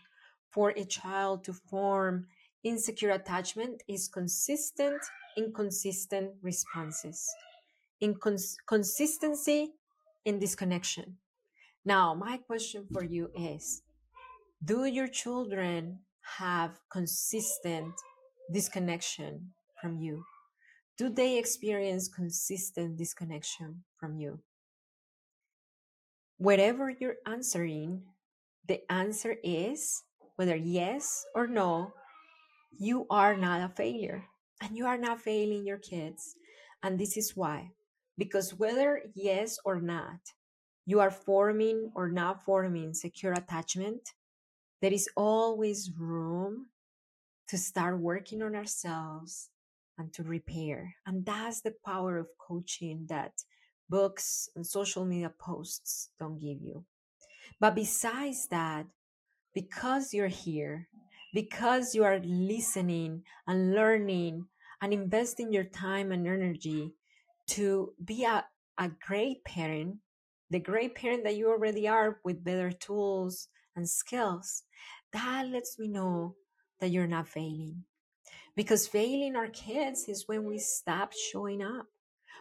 for 0.51 0.71
a 0.77 0.85
child 0.85 1.45
to 1.45 1.55
form 1.55 2.27
insecure 2.63 3.11
attachment 3.11 3.83
is 3.89 4.09
consistent, 4.09 5.01
inconsistent 5.37 6.33
responses. 6.43 7.27
Incons- 8.03 8.57
consistency 8.67 9.73
in 10.27 10.39
disconnection. 10.39 11.17
Now, 11.85 12.15
my 12.15 12.37
question 12.37 12.87
for 12.93 13.05
you 13.05 13.31
is 13.35 13.83
Do 14.63 14.85
your 14.85 15.09
children 15.09 16.01
have 16.39 16.79
consistent 16.91 17.95
disconnection 18.53 19.53
from 19.81 19.99
you? 19.99 20.25
Do 20.99 21.09
they 21.09 21.39
experience 21.39 22.09
consistent 22.09 22.97
disconnection 22.97 23.85
from 23.99 24.17
you? 24.17 24.41
Whatever 26.39 26.91
you're 26.91 27.17
answering, 27.27 28.03
the 28.67 28.81
answer 28.91 29.37
is 29.43 30.03
whether 30.37 30.57
yes 30.57 31.25
or 31.35 31.47
no, 31.47 31.93
you 32.79 33.07
are 33.11 33.37
not 33.37 33.63
a 33.63 33.69
failure 33.75 34.25
and 34.61 34.77
you 34.77 34.87
are 34.87 34.99
not 34.99 35.21
failing 35.21 35.67
your 35.67 35.79
kids. 35.79 36.35
And 36.83 36.99
this 36.99 37.17
is 37.17 37.37
why. 37.37 37.73
Because 38.19 38.55
whether 38.55 39.03
yes 39.15 39.59
or 39.65 39.81
not, 39.81 40.21
you 40.87 41.01
are 41.01 41.11
forming 41.11 41.91
or 41.95 42.09
not 42.09 42.45
forming 42.45 42.95
secure 42.95 43.33
attachment, 43.33 44.13
there 44.87 44.95
is 44.95 45.09
always 45.17 45.91
room 45.99 46.67
to 47.49 47.59
start 47.59 47.99
working 47.99 48.41
on 48.41 48.55
ourselves 48.55 49.51
and 49.99 50.13
to 50.13 50.23
repair. 50.23 50.95
And 51.05 51.27
that's 51.27 51.61
the 51.61 51.75
power 51.85 52.19
of 52.19 52.29
coaching 52.39 53.07
that 53.09 53.33
books 53.89 54.49
and 54.55 54.65
social 54.65 55.05
media 55.05 55.33
posts 55.41 56.11
don't 56.21 56.39
give 56.39 56.63
you. 56.63 56.85
But 57.59 57.75
besides 57.75 58.47
that, 58.53 58.87
because 59.55 60.15
you're 60.15 60.29
here, 60.29 60.87
because 61.35 61.93
you 61.93 62.05
are 62.05 62.21
listening 62.21 63.25
and 63.49 63.75
learning 63.75 64.47
and 64.81 64.93
investing 64.93 65.53
your 65.53 65.65
time 65.65 66.13
and 66.13 66.29
energy 66.29 66.93
to 67.49 67.93
be 68.05 68.25
a, 68.25 68.45
a 68.79 68.93
great 69.05 69.43
parent, 69.43 69.97
the 70.51 70.61
great 70.61 70.95
parent 70.95 71.25
that 71.25 71.35
you 71.35 71.51
already 71.51 71.89
are 71.89 72.21
with 72.23 72.45
better 72.45 72.71
tools 72.71 73.49
and 73.77 73.89
skills, 73.89 74.65
that 75.13 75.49
lets 75.49 75.79
me 75.79 75.89
know 75.89 76.35
that 76.81 76.91
you're 76.91 77.07
not 77.07 77.29
failing. 77.29 77.85
Because 78.55 78.89
failing 78.89 79.37
our 79.37 79.49
kids 79.49 80.09
is 80.09 80.27
when 80.27 80.45
we 80.45 80.59
stop 80.59 81.13
showing 81.13 81.63
up, 81.63 81.87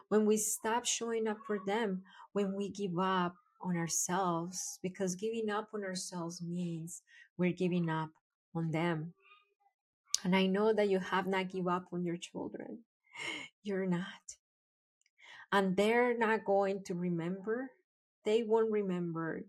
when 0.09 0.25
we 0.25 0.37
stop 0.37 0.85
showing 0.85 1.27
up 1.27 1.37
for 1.45 1.59
them, 1.65 2.03
when 2.33 2.55
we 2.55 2.69
give 2.69 2.97
up 2.97 3.35
on 3.61 3.75
ourselves, 3.75 4.79
because 4.81 5.15
giving 5.15 5.49
up 5.49 5.69
on 5.73 5.83
ourselves 5.83 6.41
means 6.41 7.01
we're 7.37 7.51
giving 7.51 7.89
up 7.89 8.09
on 8.55 8.71
them. 8.71 9.13
And 10.23 10.35
I 10.35 10.45
know 10.47 10.73
that 10.73 10.89
you 10.89 10.99
have 10.99 11.27
not 11.27 11.51
give 11.51 11.67
up 11.67 11.85
on 11.91 12.03
your 12.03 12.17
children. 12.17 12.79
You're 13.63 13.85
not. 13.85 14.05
And 15.51 15.75
they're 15.75 16.17
not 16.17 16.45
going 16.45 16.83
to 16.85 16.93
remember. 16.95 17.71
They 18.23 18.43
won't 18.43 18.71
remember 18.71 19.43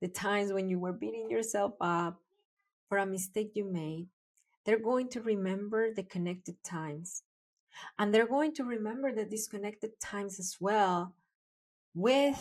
the 0.00 0.08
times 0.08 0.52
when 0.52 0.68
you 0.68 0.78
were 0.78 0.92
beating 0.92 1.30
yourself 1.30 1.74
up 1.80 2.20
for 2.88 2.98
a 2.98 3.06
mistake 3.06 3.52
you 3.54 3.64
made. 3.64 4.06
They're 4.64 4.78
going 4.78 5.08
to 5.10 5.20
remember 5.20 5.92
the 5.92 6.02
connected 6.02 6.62
times. 6.64 7.22
And 7.98 8.14
they're 8.14 8.28
going 8.28 8.54
to 8.54 8.64
remember 8.64 9.12
the 9.12 9.24
disconnected 9.24 9.98
times 10.00 10.38
as 10.38 10.56
well 10.60 11.14
with 11.94 12.40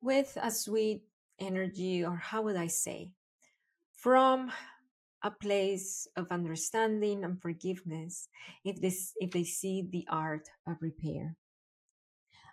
with 0.00 0.38
a 0.40 0.50
sweet 0.50 1.02
energy 1.40 2.04
or 2.04 2.16
how 2.16 2.42
would 2.42 2.56
I 2.56 2.68
say 2.68 3.10
from 3.92 4.52
a 5.22 5.30
place 5.30 6.06
of 6.16 6.30
understanding 6.30 7.24
and 7.24 7.40
forgiveness 7.40 8.28
if 8.64 8.80
this 8.80 9.12
if 9.18 9.32
they 9.32 9.44
see 9.44 9.82
the 9.90 10.06
art 10.08 10.48
of 10.66 10.76
repair 10.80 11.36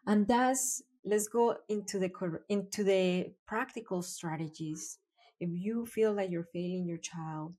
and 0.08 0.28
thus 0.28 0.82
let's 1.06 1.28
go 1.28 1.58
into 1.70 2.00
the 2.00 2.12
into 2.50 2.84
the 2.84 3.32
practical 3.46 4.02
strategies. 4.02 4.98
If 5.40 5.50
you 5.52 5.86
feel 5.86 6.16
that 6.16 6.30
you're 6.30 6.50
failing 6.52 6.88
your 6.88 6.98
child 6.98 7.54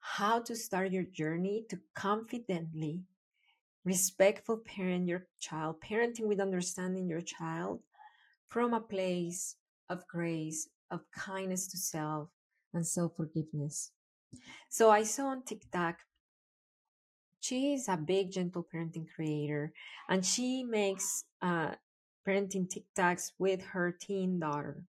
how 0.00 0.40
to 0.40 0.56
start 0.56 0.90
your 0.90 1.04
journey 1.04 1.64
to 1.70 1.78
confidently 1.94 3.00
respectful 3.84 4.56
parent 4.56 5.06
your 5.06 5.26
child 5.38 5.76
parenting 5.80 6.26
with 6.26 6.40
understanding 6.40 7.08
your 7.08 7.20
child 7.20 7.80
from 8.48 8.74
a 8.74 8.80
place 8.80 9.56
of 9.88 10.06
grace 10.08 10.68
of 10.90 11.00
kindness 11.12 11.68
to 11.68 11.78
self 11.78 12.28
and 12.74 12.86
self-forgiveness. 12.86 13.92
So 14.68 14.90
i 14.90 15.02
saw 15.04 15.26
on 15.28 15.42
tiktok 15.42 15.96
she 17.40 17.74
is 17.74 17.88
a 17.88 17.96
big 17.96 18.30
gentle 18.30 18.66
parenting 18.72 19.06
creator 19.14 19.72
and 20.08 20.24
she 20.24 20.64
makes 20.64 21.24
uh, 21.42 21.74
parenting 22.26 22.68
TikToks 22.68 23.32
with 23.38 23.62
her 23.62 23.92
teen 23.92 24.38
daughter. 24.38 24.84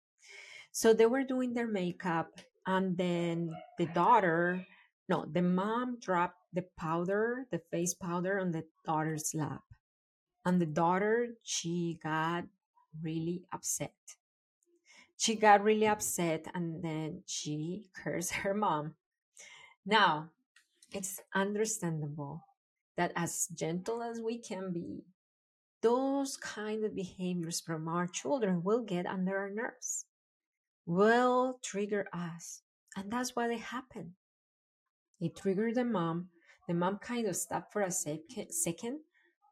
So 0.72 0.94
they 0.94 1.06
were 1.06 1.24
doing 1.24 1.54
their 1.54 1.68
makeup, 1.68 2.30
and 2.66 2.98
then 2.98 3.56
the 3.78 3.86
daughter, 3.88 4.66
no, 5.08 5.26
the 5.32 5.42
mom 5.42 6.00
dropped 6.00 6.40
the 6.54 6.66
powder, 6.78 7.46
the 7.52 7.62
face 7.72 7.94
powder, 7.94 8.40
on 8.40 8.52
the 8.52 8.64
daughter's 8.86 9.34
lap. 9.34 9.62
And 10.46 10.60
the 10.60 10.66
daughter, 10.66 11.30
she 11.44 12.00
got 12.04 12.46
really 13.02 13.44
upset. 13.52 13.94
She 15.18 15.36
got 15.36 15.64
really 15.64 15.88
upset 15.88 16.48
and 16.54 16.84
then 16.84 17.24
she 17.26 17.86
cursed 17.96 18.32
her 18.44 18.54
mom. 18.54 18.96
Now, 19.86 20.30
it's 20.92 21.22
understandable 21.34 22.46
that 22.98 23.12
as 23.16 23.48
gentle 23.48 24.04
as 24.04 24.20
we 24.20 24.38
can 24.38 24.72
be, 24.72 25.04
those 25.84 26.38
kind 26.38 26.84
of 26.84 26.96
behaviors 26.96 27.62
from 27.62 27.88
our 27.88 28.08
children 28.08 28.64
will 28.64 28.82
get 28.82 29.06
under 29.06 29.38
our 29.38 29.52
nerves. 29.52 30.06
will 30.86 31.60
trigger 31.62 32.08
us. 32.14 32.62
And 32.96 33.12
that's 33.12 33.36
what 33.36 33.48
they 33.48 33.58
happened. 33.58 34.12
It 35.20 35.36
triggered 35.36 35.76
the 35.76 35.86
mom. 35.86 36.30
The 36.68 36.74
mom 36.74 36.98
kind 37.00 37.28
of 37.28 37.36
stopped 37.36 37.72
for 37.72 37.82
a 37.82 37.92
second. 37.92 39.00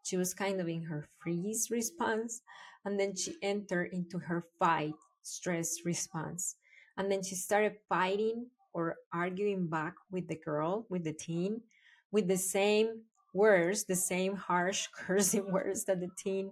She 0.03 0.17
was 0.17 0.33
kind 0.33 0.59
of 0.59 0.67
in 0.67 0.83
her 0.83 1.05
freeze 1.19 1.69
response. 1.71 2.41
And 2.85 2.99
then 2.99 3.15
she 3.15 3.35
entered 3.41 3.93
into 3.93 4.17
her 4.19 4.45
fight 4.59 4.95
stress 5.21 5.85
response. 5.85 6.55
And 6.97 7.11
then 7.11 7.23
she 7.23 7.35
started 7.35 7.75
fighting 7.87 8.47
or 8.73 8.97
arguing 9.13 9.67
back 9.67 9.95
with 10.11 10.27
the 10.27 10.35
girl, 10.35 10.85
with 10.89 11.03
the 11.03 11.13
teen, 11.13 11.61
with 12.11 12.27
the 12.27 12.37
same 12.37 13.03
words, 13.33 13.85
the 13.85 13.95
same 13.95 14.35
harsh 14.35 14.87
cursing 14.95 15.51
words 15.51 15.85
that 15.85 15.99
the 15.99 16.09
teen 16.17 16.51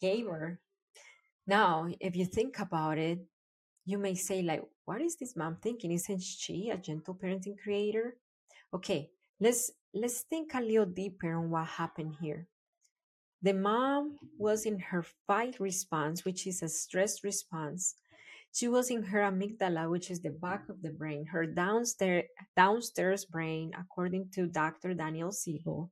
gave 0.00 0.26
her. 0.26 0.60
Now, 1.46 1.88
if 2.00 2.16
you 2.16 2.26
think 2.26 2.58
about 2.58 2.98
it, 2.98 3.18
you 3.84 3.98
may 3.98 4.14
say, 4.14 4.42
like, 4.42 4.62
what 4.84 5.00
is 5.00 5.16
this 5.16 5.36
mom 5.36 5.56
thinking? 5.62 5.92
Isn't 5.92 6.22
she 6.22 6.70
a 6.70 6.76
gentle 6.76 7.14
parenting 7.14 7.58
creator? 7.58 8.16
Okay, 8.72 9.10
let's 9.40 9.72
let's 9.92 10.20
think 10.20 10.54
a 10.54 10.60
little 10.60 10.86
deeper 10.86 11.34
on 11.34 11.50
what 11.50 11.66
happened 11.66 12.14
here. 12.20 12.46
The 13.42 13.54
mom 13.54 14.18
was 14.38 14.66
in 14.66 14.78
her 14.78 15.04
fight 15.26 15.58
response, 15.58 16.24
which 16.24 16.46
is 16.46 16.62
a 16.62 16.68
stress 16.68 17.24
response. 17.24 17.94
She 18.52 18.68
was 18.68 18.90
in 18.90 19.04
her 19.04 19.20
amygdala, 19.20 19.88
which 19.88 20.10
is 20.10 20.20
the 20.20 20.30
back 20.30 20.68
of 20.68 20.82
the 20.82 20.90
brain, 20.90 21.26
her 21.26 21.46
downstairs 21.46 22.24
downstairs 22.56 23.24
brain, 23.24 23.72
according 23.78 24.30
to 24.34 24.46
Dr. 24.46 24.94
Daniel 24.94 25.30
Siegel. 25.32 25.90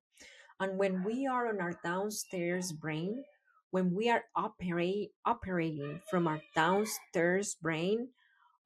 And 0.60 0.76
when 0.76 1.04
we 1.04 1.26
are 1.26 1.48
on 1.48 1.60
our 1.60 1.78
downstairs 1.84 2.72
brain, 2.72 3.22
when 3.70 3.94
we 3.94 4.10
are 4.10 4.24
operate, 4.34 5.10
operating 5.24 6.00
from 6.10 6.26
our 6.26 6.40
downstairs 6.54 7.54
brain, 7.54 8.08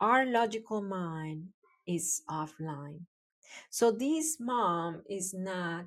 our 0.01 0.25
logical 0.25 0.81
mind 0.81 1.49
is 1.87 2.23
offline. 2.31 3.05
So 3.71 3.91
this 3.91 4.41
mom 4.41 5.03
is 5.09 5.35
not 5.35 5.87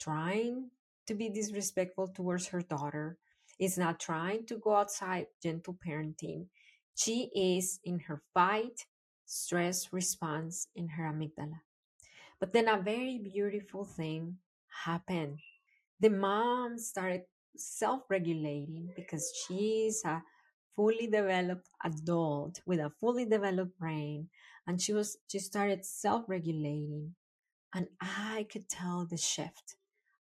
trying 0.00 0.70
to 1.06 1.14
be 1.14 1.28
disrespectful 1.28 2.08
towards 2.08 2.46
her 2.48 2.62
daughter, 2.62 3.18
is 3.58 3.76
not 3.76 4.00
trying 4.00 4.46
to 4.46 4.56
go 4.56 4.74
outside 4.74 5.26
gentle 5.42 5.76
parenting. 5.86 6.46
She 6.94 7.30
is 7.34 7.80
in 7.84 8.00
her 8.00 8.22
fight, 8.34 8.86
stress 9.26 9.92
response 9.92 10.68
in 10.74 10.88
her 10.88 11.04
amygdala. 11.04 11.60
But 12.40 12.52
then 12.52 12.68
a 12.68 12.80
very 12.80 13.18
beautiful 13.18 13.84
thing 13.84 14.38
happened. 14.84 15.38
The 16.00 16.10
mom 16.10 16.78
started 16.78 17.22
self 17.56 18.02
regulating 18.10 18.90
because 18.96 19.32
she's 19.46 20.04
a 20.04 20.22
fully 20.74 21.06
developed 21.06 21.68
adult 21.84 22.60
with 22.66 22.80
a 22.80 22.90
fully 23.00 23.24
developed 23.26 23.78
brain 23.78 24.28
and 24.66 24.80
she 24.80 24.92
was 24.92 25.18
she 25.28 25.38
started 25.38 25.84
self 25.84 26.24
regulating 26.28 27.14
and 27.74 27.88
i 28.00 28.46
could 28.50 28.68
tell 28.68 29.04
the 29.04 29.16
shift 29.16 29.76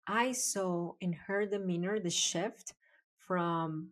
i 0.07 0.31
saw 0.31 0.93
in 0.99 1.13
her 1.13 1.45
demeanor 1.45 1.99
the 1.99 2.09
shift 2.09 2.73
from 3.17 3.89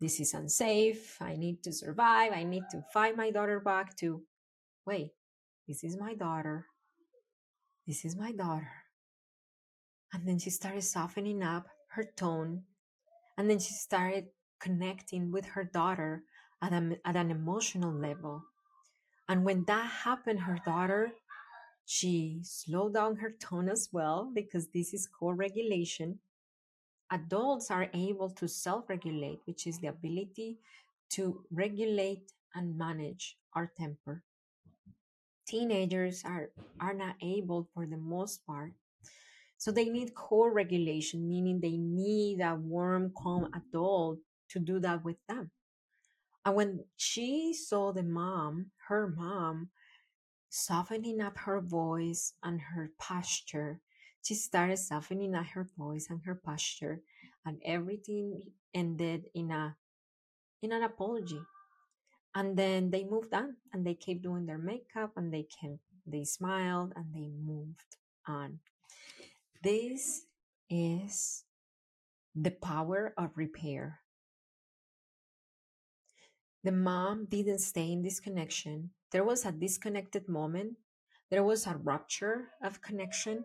this 0.00 0.20
is 0.20 0.34
unsafe 0.34 1.20
i 1.20 1.36
need 1.36 1.62
to 1.62 1.72
survive 1.72 2.32
i 2.32 2.42
need 2.42 2.64
to 2.70 2.82
find 2.92 3.16
my 3.16 3.30
daughter 3.30 3.60
back 3.60 3.96
to 3.96 4.22
wait 4.86 5.12
this 5.66 5.82
is 5.82 5.96
my 5.98 6.12
daughter. 6.12 6.66
This 7.86 8.04
is 8.04 8.16
my 8.16 8.32
daughter. 8.32 8.84
And 10.12 10.28
then 10.28 10.38
she 10.38 10.50
started 10.50 10.82
softening 10.82 11.42
up 11.42 11.66
her 11.92 12.04
tone 12.16 12.64
and 13.38 13.48
then 13.48 13.58
she 13.58 13.72
started 13.72 14.26
connecting 14.60 15.32
with 15.32 15.46
her 15.46 15.64
daughter 15.64 16.24
at, 16.60 16.72
a, 16.72 16.98
at 17.04 17.16
an 17.16 17.30
emotional 17.30 17.92
level. 17.92 18.44
And 19.28 19.44
when 19.44 19.64
that 19.64 19.86
happened 20.04 20.40
her 20.40 20.58
daughter 20.64 21.12
she 21.86 22.40
slowed 22.42 22.94
down 22.94 23.16
her 23.16 23.30
tone 23.30 23.68
as 23.68 23.90
well 23.92 24.30
because 24.34 24.68
this 24.68 24.94
is 24.94 25.06
co-regulation 25.06 26.18
adults 27.10 27.70
are 27.70 27.88
able 27.94 28.30
to 28.30 28.48
self-regulate 28.48 29.40
which 29.44 29.66
is 29.66 29.78
the 29.78 29.88
ability 29.88 30.58
to 31.10 31.44
regulate 31.50 32.32
and 32.54 32.76
manage 32.76 33.36
our 33.54 33.70
temper 33.76 34.22
teenagers 35.46 36.22
are 36.24 36.50
are 36.80 36.94
not 36.94 37.16
able 37.20 37.68
for 37.74 37.86
the 37.86 37.96
most 37.96 38.44
part 38.46 38.72
so 39.64 39.70
they 39.72 39.86
need 39.86 40.14
co-regulation, 40.14 41.26
meaning 41.26 41.58
they 41.58 41.78
need 41.78 42.42
a 42.42 42.54
warm, 42.54 43.12
calm 43.16 43.48
adult 43.54 44.18
to 44.50 44.58
do 44.58 44.78
that 44.80 45.02
with 45.02 45.16
them. 45.26 45.50
And 46.44 46.54
when 46.54 46.84
she 46.98 47.54
saw 47.54 47.90
the 47.90 48.02
mom, 48.02 48.72
her 48.88 49.08
mom, 49.08 49.70
softening 50.50 51.22
up 51.22 51.38
her 51.38 51.62
voice 51.62 52.34
and 52.42 52.60
her 52.60 52.92
posture, 52.98 53.80
she 54.24 54.34
started 54.34 54.78
softening 54.78 55.34
up 55.34 55.46
her 55.54 55.68
voice 55.76 56.08
and 56.10 56.22
her 56.24 56.34
posture, 56.34 57.02
and 57.44 57.60
everything 57.64 58.40
ended 58.72 59.26
in 59.34 59.50
a 59.50 59.76
in 60.62 60.72
an 60.72 60.82
apology. 60.82 61.40
And 62.34 62.56
then 62.56 62.90
they 62.90 63.04
moved 63.04 63.32
on 63.32 63.56
and 63.72 63.86
they 63.86 63.94
kept 63.94 64.22
doing 64.22 64.46
their 64.46 64.58
makeup 64.58 65.12
and 65.16 65.32
they 65.32 65.44
came, 65.44 65.78
they 66.06 66.24
smiled 66.24 66.92
and 66.96 67.14
they 67.14 67.30
moved 67.30 67.96
on. 68.26 68.58
This 69.62 70.26
is 70.68 71.44
the 72.34 72.50
power 72.50 73.14
of 73.16 73.36
repair. 73.36 74.00
The 76.64 76.72
mom 76.72 77.26
didn't 77.26 77.60
stay 77.60 77.92
in 77.92 78.02
this 78.02 78.18
connection. 78.20 78.90
There 79.12 79.22
was 79.22 79.44
a 79.44 79.52
disconnected 79.52 80.28
moment. 80.28 80.78
There 81.30 81.44
was 81.44 81.66
a 81.66 81.76
rupture 81.76 82.48
of 82.62 82.80
connection. 82.80 83.44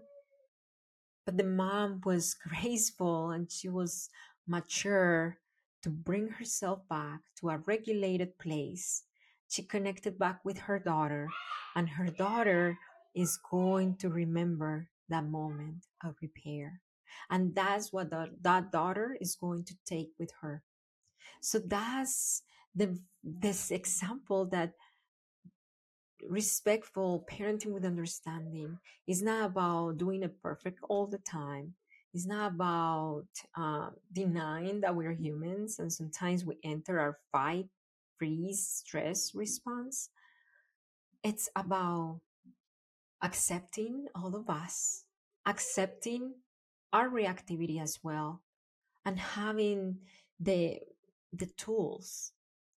But 1.30 1.38
the 1.38 1.44
mom 1.44 2.02
was 2.06 2.34
graceful 2.50 3.30
and 3.30 3.52
she 3.52 3.70
was 3.70 4.10
mature 4.48 5.38
to 5.84 5.92
bring 5.92 6.28
herself 6.28 6.80
back 6.90 7.20
to 7.40 7.52
a 7.52 7.60
regulated 7.68 8.40
place. 8.40 9.04
She 9.48 9.62
connected 9.62 10.18
back 10.18 10.44
with 10.44 10.58
her 10.58 10.80
daughter, 10.80 11.30
and 11.76 11.88
her 11.88 12.08
daughter 12.08 12.80
is 13.14 13.38
going 13.38 13.98
to 13.98 14.10
remember 14.10 14.90
that 15.10 15.26
moment 15.26 15.86
of 16.04 16.16
repair. 16.20 16.82
And 17.30 17.54
that's 17.54 17.94
what 17.94 18.10
the, 18.10 18.32
that 18.42 18.72
daughter 18.72 19.16
is 19.22 19.36
going 19.36 19.66
to 19.66 19.76
take 19.86 20.10
with 20.18 20.32
her. 20.42 20.64
So 21.42 21.60
that's 21.60 22.42
the 22.74 22.98
this 23.24 23.70
example 23.70 24.48
that 24.48 24.74
respectful 26.28 27.26
parenting 27.30 27.74
with 27.74 27.86
understanding 27.86 28.78
is 29.08 29.22
not 29.22 29.46
about 29.46 29.98
doing 29.98 30.24
it 30.24 30.42
perfect 30.42 30.80
all 30.90 31.08
the 31.08 31.20
time. 31.20 31.74
It's 32.14 32.26
not 32.26 32.54
about 32.54 33.28
uh, 33.56 33.90
denying 34.12 34.82
that 34.82 34.96
we're 34.96 35.14
humans 35.14 35.80
and 35.80 35.92
sometimes 35.92 36.44
we 36.44 36.58
enter 36.64 37.00
our 37.00 37.18
fight, 37.32 37.68
freeze, 38.18 38.68
stress 38.68 39.36
response. 39.36 40.10
It's 41.24 41.50
about 41.56 42.22
accepting 43.22 44.08
all 44.16 44.36
of 44.36 44.50
us, 44.50 45.04
accepting 45.46 46.34
our 46.92 47.10
reactivity 47.10 47.82
as 47.82 48.00
well, 48.04 48.42
and 49.06 49.20
having 49.20 50.00
the 50.40 50.80
the 51.34 51.46
tools 51.58 52.32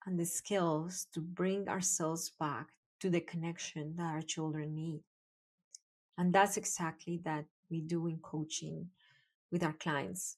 and 0.05 0.19
the 0.19 0.27
skills 0.27 1.07
to 1.15 1.21
bring 1.21 1.69
ourselves 1.69 2.33
back 2.39 2.69
to 3.03 3.11
the 3.11 3.21
connection 3.21 3.97
that 3.97 4.15
our 4.15 4.23
children 4.23 4.77
need. 4.77 5.03
And 6.17 6.33
that's 6.33 6.57
exactly 6.57 7.21
that 7.25 7.47
we 7.69 7.81
do 7.81 8.07
in 8.07 8.19
coaching 8.19 8.91
with 9.51 9.65
our 9.65 9.73
clients. 9.73 10.37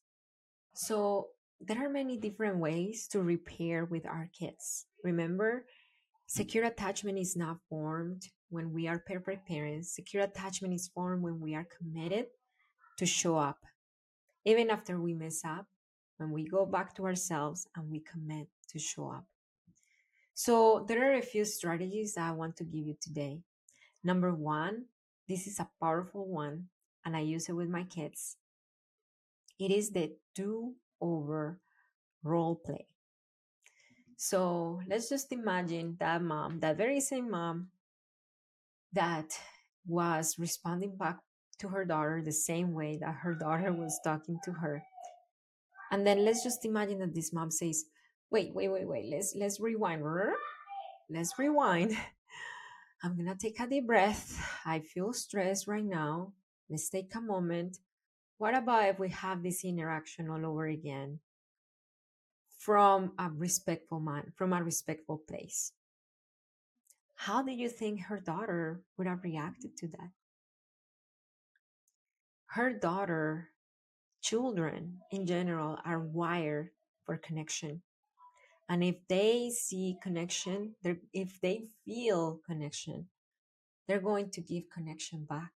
So 0.72 1.28
there 1.60 1.84
are 1.84 1.90
many 1.90 2.16
different 2.16 2.56
ways 2.56 3.06
to 3.08 3.20
repair 3.20 3.84
with 3.84 4.06
our 4.06 4.30
kids. 4.32 4.86
Remember, 5.04 5.66
secure 6.26 6.64
attachment 6.64 7.18
is 7.18 7.36
not 7.36 7.58
formed 7.68 8.28
when 8.48 8.72
we 8.72 8.88
are 8.88 8.98
perfect 8.98 9.46
parents. 9.46 9.94
Secure 9.94 10.22
attachment 10.22 10.72
is 10.72 10.88
formed 10.88 11.22
when 11.22 11.40
we 11.40 11.54
are 11.54 11.66
committed 11.78 12.26
to 12.96 13.04
show 13.04 13.36
up. 13.36 13.58
Even 14.46 14.70
after 14.70 14.98
we 14.98 15.12
mess 15.12 15.44
up, 15.44 15.66
when 16.16 16.30
we 16.30 16.48
go 16.48 16.64
back 16.64 16.94
to 16.94 17.04
ourselves 17.04 17.66
and 17.76 17.90
we 17.90 18.00
commit 18.00 18.48
to 18.68 18.78
show 18.78 19.10
up. 19.10 19.26
So, 20.34 20.84
there 20.88 21.12
are 21.12 21.14
a 21.14 21.22
few 21.22 21.44
strategies 21.44 22.14
that 22.14 22.28
I 22.28 22.32
want 22.32 22.56
to 22.56 22.64
give 22.64 22.86
you 22.86 22.96
today. 23.00 23.38
Number 24.02 24.34
one, 24.34 24.86
this 25.28 25.46
is 25.46 25.60
a 25.60 25.68
powerful 25.80 26.26
one, 26.26 26.66
and 27.04 27.16
I 27.16 27.20
use 27.20 27.48
it 27.48 27.52
with 27.52 27.68
my 27.68 27.84
kids. 27.84 28.36
It 29.60 29.70
is 29.70 29.90
the 29.90 30.16
do 30.34 30.74
over 31.00 31.60
role 32.24 32.56
play. 32.56 32.86
So, 34.16 34.80
let's 34.88 35.08
just 35.08 35.30
imagine 35.30 35.96
that 36.00 36.20
mom, 36.20 36.58
that 36.60 36.76
very 36.76 37.00
same 37.00 37.30
mom 37.30 37.68
that 38.92 39.38
was 39.86 40.36
responding 40.38 40.96
back 40.96 41.18
to 41.58 41.68
her 41.68 41.84
daughter 41.84 42.22
the 42.24 42.32
same 42.32 42.72
way 42.72 42.98
that 43.00 43.14
her 43.22 43.34
daughter 43.40 43.72
was 43.72 44.00
talking 44.02 44.38
to 44.44 44.52
her. 44.52 44.82
And 45.92 46.04
then 46.04 46.24
let's 46.24 46.42
just 46.42 46.64
imagine 46.64 46.98
that 46.98 47.14
this 47.14 47.32
mom 47.32 47.52
says, 47.52 47.84
wait, 48.34 48.52
wait, 48.52 48.68
wait, 48.68 48.88
wait, 48.88 49.06
let's 49.12 49.36
let's 49.36 49.60
rewind. 49.60 50.02
let's 51.08 51.38
rewind. 51.38 51.96
I'm 53.04 53.16
gonna 53.16 53.36
take 53.36 53.60
a 53.60 53.66
deep 53.68 53.86
breath. 53.86 54.26
I 54.66 54.80
feel 54.80 55.12
stressed 55.12 55.68
right 55.68 55.84
now. 55.84 56.32
Let's 56.68 56.90
take 56.90 57.14
a 57.14 57.20
moment. 57.20 57.78
What 58.38 58.56
about 58.56 58.88
if 58.88 58.98
we 58.98 59.10
have 59.10 59.44
this 59.44 59.64
interaction 59.64 60.28
all 60.28 60.44
over 60.44 60.66
again 60.66 61.20
from 62.58 63.12
a 63.20 63.30
respectful 63.30 64.00
man, 64.00 64.32
from 64.34 64.52
a 64.52 64.64
respectful 64.64 65.22
place? 65.28 65.70
How 67.14 67.40
do 67.40 67.52
you 67.52 67.68
think 67.68 68.00
her 68.00 68.18
daughter 68.18 68.82
would 68.98 69.06
have 69.06 69.22
reacted 69.22 69.76
to 69.76 69.86
that? 69.94 70.10
Her 72.46 72.72
daughter, 72.72 73.50
children 74.22 74.98
in 75.12 75.24
general, 75.24 75.78
are 75.84 76.00
wired 76.00 76.70
for 77.06 77.16
connection. 77.16 77.82
And 78.68 78.82
if 78.82 78.96
they 79.08 79.50
see 79.50 79.98
connection, 80.02 80.74
if 81.12 81.40
they 81.40 81.64
feel 81.84 82.40
connection, 82.46 83.08
they're 83.86 84.00
going 84.00 84.30
to 84.30 84.40
give 84.40 84.70
connection 84.72 85.24
back. 85.24 85.52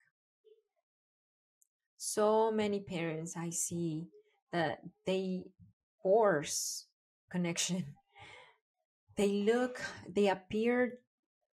So 1.97 2.51
many 2.51 2.81
parents 2.81 3.37
I 3.37 3.51
see 3.51 4.09
that 4.53 4.81
they 5.05 5.45
force 6.03 6.87
connection. 7.31 7.85
They 9.17 9.33
look, 9.49 9.81
they 10.07 10.29
appear 10.29 10.99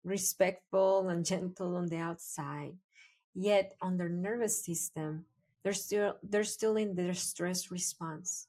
respectful 0.04 1.08
and 1.08 1.26
gentle 1.26 1.74
on 1.74 1.86
the 1.86 1.96
outside, 1.96 2.74
yet 3.34 3.74
on 3.82 3.96
their 3.96 4.08
nervous 4.08 4.64
system, 4.64 5.24
they're 5.64 5.72
still 5.74 6.14
they're 6.22 6.44
still 6.44 6.76
in 6.76 6.94
their 6.94 7.14
stress 7.14 7.72
response 7.72 8.46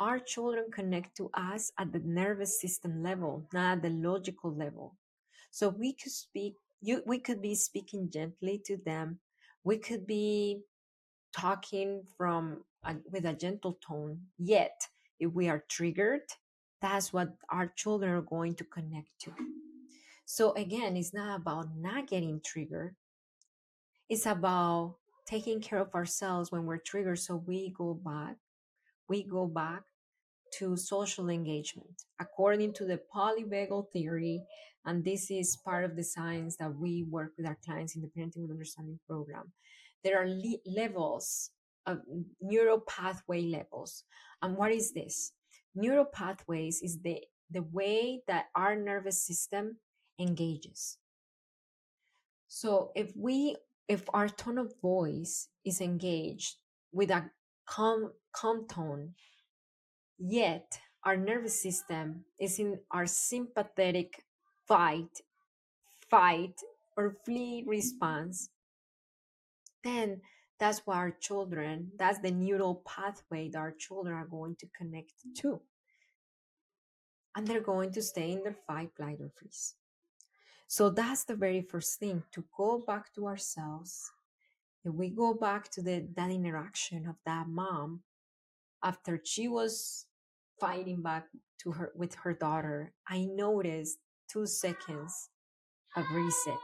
our 0.00 0.18
children 0.18 0.64
connect 0.72 1.14
to 1.18 1.30
us 1.34 1.70
at 1.78 1.92
the 1.92 2.00
nervous 2.00 2.58
system 2.60 3.02
level, 3.02 3.46
not 3.52 3.76
at 3.76 3.82
the 3.82 3.90
logical 3.90 4.52
level. 4.52 4.96
So 5.50 5.68
we 5.68 5.92
could 5.92 6.12
speak, 6.12 6.54
you, 6.80 7.02
we 7.06 7.18
could 7.18 7.42
be 7.42 7.54
speaking 7.54 8.10
gently 8.10 8.62
to 8.64 8.78
them. 8.78 9.18
We 9.62 9.76
could 9.76 10.06
be 10.06 10.62
talking 11.36 12.02
from 12.16 12.64
a, 12.84 12.96
with 13.12 13.26
a 13.26 13.34
gentle 13.34 13.78
tone. 13.86 14.20
Yet, 14.38 14.88
if 15.18 15.32
we 15.32 15.50
are 15.50 15.64
triggered, 15.68 16.22
that's 16.80 17.12
what 17.12 17.34
our 17.50 17.66
children 17.76 18.12
are 18.12 18.22
going 18.22 18.54
to 18.54 18.64
connect 18.64 19.10
to. 19.20 19.32
So 20.24 20.52
again, 20.54 20.96
it's 20.96 21.12
not 21.12 21.40
about 21.40 21.76
not 21.76 22.06
getting 22.06 22.40
triggered. 22.42 22.96
It's 24.08 24.24
about 24.24 24.96
taking 25.26 25.60
care 25.60 25.78
of 25.78 25.94
ourselves 25.94 26.50
when 26.50 26.64
we're 26.64 26.78
triggered. 26.78 27.18
So 27.18 27.36
we 27.36 27.74
go 27.76 27.92
back, 27.94 28.36
we 29.08 29.24
go 29.24 29.46
back 29.46 29.82
to 30.58 30.76
social 30.76 31.28
engagement. 31.28 32.02
According 32.20 32.74
to 32.74 32.84
the 32.84 33.00
polyvagal 33.14 33.90
theory, 33.92 34.42
and 34.86 35.04
this 35.04 35.30
is 35.30 35.56
part 35.64 35.84
of 35.84 35.96
the 35.96 36.04
science 36.04 36.56
that 36.56 36.74
we 36.74 37.04
work 37.04 37.32
with 37.36 37.46
our 37.46 37.58
clients 37.64 37.96
in 37.96 38.02
the 38.02 38.08
Parenting 38.08 38.42
with 38.42 38.50
Understanding 38.50 38.98
program, 39.06 39.52
there 40.02 40.22
are 40.22 40.28
le- 40.28 40.58
levels 40.66 41.50
of 41.86 42.00
neural 42.40 42.80
pathway 42.80 43.42
levels. 43.42 44.04
And 44.42 44.56
what 44.56 44.72
is 44.72 44.92
this? 44.92 45.32
Neural 45.74 46.06
pathways 46.06 46.80
is 46.82 47.00
the, 47.00 47.20
the 47.50 47.62
way 47.62 48.22
that 48.26 48.46
our 48.54 48.74
nervous 48.74 49.22
system 49.22 49.76
engages. 50.18 50.98
So 52.48 52.90
if 52.96 53.12
we 53.16 53.56
if 53.88 54.04
our 54.14 54.28
tone 54.28 54.58
of 54.58 54.72
voice 54.80 55.48
is 55.64 55.80
engaged 55.80 56.56
with 56.92 57.10
a 57.10 57.30
calm 57.66 58.12
calm 58.32 58.66
tone 58.68 59.14
Yet, 60.22 60.78
our 61.02 61.16
nervous 61.16 61.60
system 61.60 62.26
is 62.38 62.58
in 62.58 62.78
our 62.90 63.06
sympathetic 63.06 64.22
fight, 64.68 65.22
fight, 66.10 66.60
or 66.94 67.16
flee 67.24 67.64
response. 67.66 68.50
Then 69.82 70.20
that's 70.58 70.82
why 70.84 70.96
our 70.96 71.10
children, 71.10 71.92
that's 71.98 72.18
the 72.18 72.30
neural 72.30 72.82
pathway 72.86 73.48
that 73.48 73.58
our 73.58 73.72
children 73.72 74.14
are 74.14 74.26
going 74.26 74.56
to 74.56 74.66
connect 74.76 75.14
to. 75.38 75.62
And 77.34 77.46
they're 77.46 77.62
going 77.62 77.92
to 77.92 78.02
stay 78.02 78.32
in 78.32 78.42
their 78.42 78.58
fight, 78.66 78.90
flight, 78.94 79.18
or 79.20 79.30
freeze. 79.34 79.74
So 80.66 80.90
that's 80.90 81.24
the 81.24 81.34
very 81.34 81.62
first 81.62 81.98
thing 81.98 82.24
to 82.32 82.44
go 82.54 82.84
back 82.86 83.14
to 83.14 83.26
ourselves. 83.26 84.12
If 84.84 84.92
we 84.92 85.08
go 85.08 85.32
back 85.32 85.70
to 85.72 85.82
the 85.82 86.06
that 86.14 86.30
interaction 86.30 87.08
of 87.08 87.16
that 87.24 87.48
mom 87.48 88.02
after 88.82 89.20
she 89.24 89.48
was 89.48 90.06
fighting 90.60 91.02
back 91.02 91.26
to 91.62 91.72
her 91.72 91.92
with 91.96 92.14
her 92.16 92.34
daughter, 92.34 92.92
I 93.08 93.24
noticed 93.24 93.98
two 94.30 94.46
seconds 94.46 95.30
of 95.96 96.04
reset. 96.12 96.58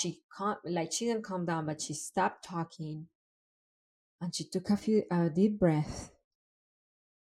She 0.00 0.20
can't 0.36 0.58
like 0.64 0.92
she 0.92 1.06
didn't 1.06 1.24
calm 1.24 1.46
down, 1.46 1.66
but 1.66 1.80
she 1.80 1.94
stopped 1.94 2.44
talking 2.44 3.08
and 4.22 4.34
she 4.34 4.44
took 4.44 4.70
a 4.70 4.76
few 4.76 5.02
a 5.10 5.28
deep 5.28 5.58
breath 5.58 6.12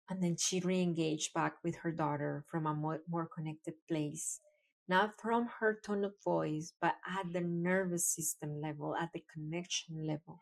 and 0.08 0.21
then 0.21 0.36
she 0.38 0.60
re-engaged 0.60 1.34
back 1.34 1.56
with 1.63 1.78
her 1.78 1.91
daughter 1.91 2.45
from 2.50 2.67
a 2.67 2.74
more, 2.74 3.02
more 3.10 3.26
connected 3.26 3.74
place 3.89 4.39
not 4.88 5.19
from 5.19 5.50
her 5.60 5.80
tone 5.84 6.06
of 6.06 6.13
voice 6.24 6.74
but 6.80 6.95
at 7.10 7.26
the 7.34 7.41
nervous 7.41 8.08
system 8.08 8.62
level 8.62 8.95
at 8.95 9.10
the 9.13 9.24
connection 9.34 10.06
level 10.06 10.39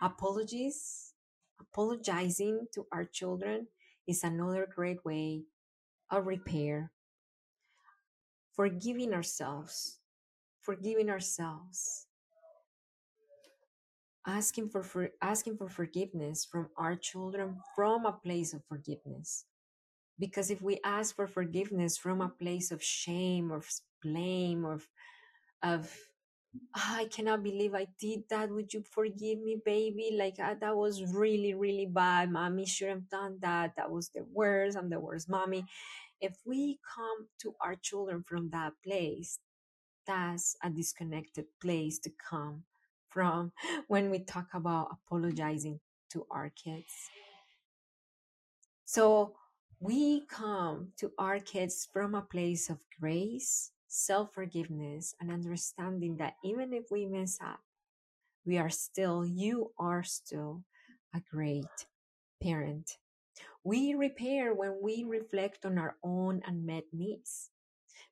apologies 0.00 1.14
apologizing 1.60 2.66
to 2.72 2.86
our 2.92 3.04
children 3.04 3.66
is 4.06 4.24
another 4.24 4.68
great 4.74 5.04
way 5.04 5.44
of 6.10 6.26
repair. 6.26 6.92
Forgiving 8.54 9.14
ourselves, 9.14 9.98
forgiving 10.60 11.08
ourselves, 11.08 12.06
asking 14.26 14.68
for, 14.68 14.82
for 14.82 15.10
asking 15.20 15.56
for 15.56 15.68
forgiveness 15.68 16.44
from 16.44 16.68
our 16.76 16.96
children 16.96 17.56
from 17.74 18.06
a 18.06 18.12
place 18.12 18.52
of 18.52 18.62
forgiveness. 18.68 19.46
Because 20.18 20.50
if 20.50 20.60
we 20.62 20.78
ask 20.84 21.16
for 21.16 21.26
forgiveness 21.26 21.96
from 21.96 22.20
a 22.20 22.28
place 22.28 22.70
of 22.70 22.82
shame 22.82 23.50
or 23.50 23.62
blame 24.02 24.64
or 24.64 24.80
of 25.62 25.90
I 26.74 27.08
cannot 27.10 27.42
believe 27.42 27.74
I 27.74 27.86
did 27.98 28.24
that. 28.30 28.50
Would 28.50 28.72
you 28.72 28.82
forgive 28.82 29.40
me, 29.40 29.56
baby? 29.64 30.16
Like, 30.18 30.38
uh, 30.38 30.54
that 30.60 30.76
was 30.76 31.02
really, 31.14 31.54
really 31.54 31.86
bad. 31.86 32.30
Mommy 32.30 32.66
should 32.66 32.88
have 32.88 33.08
done 33.08 33.38
that. 33.40 33.76
That 33.76 33.90
was 33.90 34.10
the 34.10 34.24
worst. 34.32 34.76
I'm 34.76 34.90
the 34.90 35.00
worst 35.00 35.28
mommy. 35.28 35.64
If 36.20 36.36
we 36.44 36.78
come 36.94 37.28
to 37.40 37.54
our 37.60 37.74
children 37.74 38.22
from 38.22 38.50
that 38.50 38.72
place, 38.84 39.38
that's 40.06 40.56
a 40.62 40.70
disconnected 40.70 41.46
place 41.60 41.98
to 42.00 42.10
come 42.10 42.64
from 43.08 43.52
when 43.88 44.10
we 44.10 44.18
talk 44.20 44.48
about 44.54 44.96
apologizing 45.06 45.80
to 46.10 46.26
our 46.30 46.50
kids. 46.50 46.92
So 48.84 49.34
we 49.80 50.26
come 50.26 50.92
to 50.98 51.12
our 51.18 51.38
kids 51.38 51.88
from 51.92 52.14
a 52.14 52.22
place 52.22 52.68
of 52.68 52.78
grace 53.00 53.70
self 53.92 54.32
forgiveness, 54.32 55.14
and 55.20 55.30
understanding 55.30 56.16
that 56.16 56.36
even 56.42 56.72
if 56.72 56.90
we 56.90 57.04
mess 57.04 57.38
up, 57.44 57.60
we 58.46 58.56
are 58.56 58.70
still, 58.70 59.24
you 59.24 59.70
are 59.78 60.02
still 60.02 60.64
a 61.14 61.20
great 61.30 61.86
parent. 62.42 62.96
We 63.62 63.94
repair 63.94 64.54
when 64.54 64.78
we 64.82 65.04
reflect 65.04 65.66
on 65.66 65.78
our 65.78 65.96
own 66.02 66.42
unmet 66.46 66.84
needs. 66.92 67.50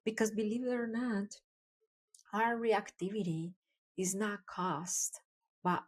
Because 0.04 0.30
believe 0.30 0.64
it 0.64 0.72
or 0.72 0.86
not, 0.86 1.40
our 2.34 2.56
reactivity 2.56 3.52
is 3.96 4.14
not 4.14 4.40
caused 4.46 5.20
by, 5.64 5.78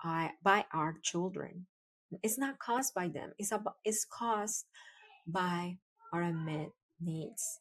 by 0.42 0.64
our 0.72 0.96
children. 1.02 1.66
It's 2.22 2.38
not 2.38 2.58
caused 2.58 2.94
by 2.94 3.08
them. 3.08 3.32
It's, 3.38 3.52
about, 3.52 3.76
it's 3.84 4.06
caused 4.06 4.64
by 5.26 5.76
our 6.12 6.22
unmet 6.22 6.70
needs. 7.00 7.60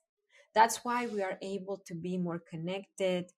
That's 0.53 0.83
why 0.83 1.07
we 1.07 1.21
are 1.23 1.37
able 1.41 1.77
to 1.87 1.95
be 1.95 2.17
more 2.17 2.39
connected, 2.39 3.31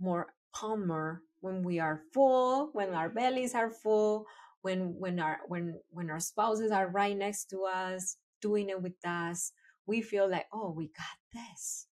more 0.00 0.34
calmer 0.54 1.22
when 1.40 1.62
we 1.62 1.78
are 1.80 2.02
full, 2.14 2.70
when 2.72 2.94
our 2.94 3.08
bellies 3.08 3.54
are 3.54 3.70
full, 3.70 4.26
when 4.62 4.94
when 4.98 5.18
our 5.20 5.40
when 5.48 5.80
when 5.90 6.10
our 6.10 6.20
spouses 6.20 6.70
are 6.70 6.88
right 6.88 7.16
next 7.16 7.46
to 7.50 7.64
us, 7.64 8.16
doing 8.40 8.70
it 8.70 8.80
with 8.82 8.98
us, 9.04 9.52
we 9.86 10.02
feel 10.02 10.28
like, 10.30 10.46
oh, 10.52 10.70
we 10.70 10.88
got 10.88 11.18
this. 11.32 11.88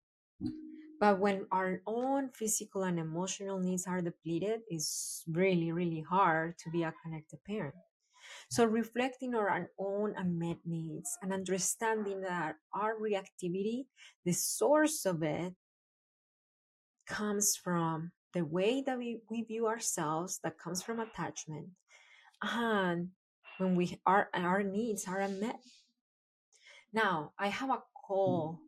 But 1.01 1.21
when 1.21 1.47
our 1.53 1.83
own 1.87 2.31
physical 2.31 2.83
and 2.83 2.99
emotional 2.99 3.59
needs 3.61 3.87
are 3.87 4.03
depleted, 4.03 4.63
it's 4.69 5.25
really, 5.29 5.73
really 5.73 6.01
hard 6.03 6.59
to 6.59 6.71
be 6.71 6.83
a 6.83 6.93
connected 7.03 7.43
parent. 7.45 7.75
So 8.49 8.65
reflecting 8.65 9.35
on 9.35 9.41
our 9.41 9.71
own 9.79 10.15
unmet 10.17 10.59
needs 10.65 11.19
and 11.21 11.33
understanding 11.33 12.21
that 12.23 12.57
our 12.73 12.95
reactivity, 12.95 13.87
the 14.25 14.33
source 14.33 15.05
of 15.05 15.23
it, 15.23 15.55
comes 17.09 17.57
from 17.57 18.13
the 18.35 18.45
way 18.45 18.83
that 18.87 18.99
we, 18.99 19.21
we 19.31 19.43
view 19.43 19.67
ourselves, 19.67 20.41
that 20.45 20.59
comes 20.59 20.83
from 20.83 21.01
attachment, 21.01 21.69
and 22.43 23.09
when 23.59 23.75
we 23.77 23.99
our 24.07 24.29
our 24.35 24.63
needs 24.63 25.07
are 25.09 25.21
unmet. 25.21 25.61
Now, 26.93 27.33
I 27.39 27.49
have 27.49 27.71
a 27.71 27.83
call 28.07 28.55
mm-hmm. 28.55 28.63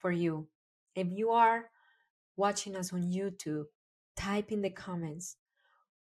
for 0.00 0.12
you 0.12 0.48
If 0.94 1.08
you 1.10 1.30
are 1.30 1.70
watching 2.36 2.76
us 2.76 2.92
on 2.92 3.02
YouTube, 3.02 3.64
type 4.16 4.52
in 4.52 4.62
the 4.62 4.70
comments 4.70 5.36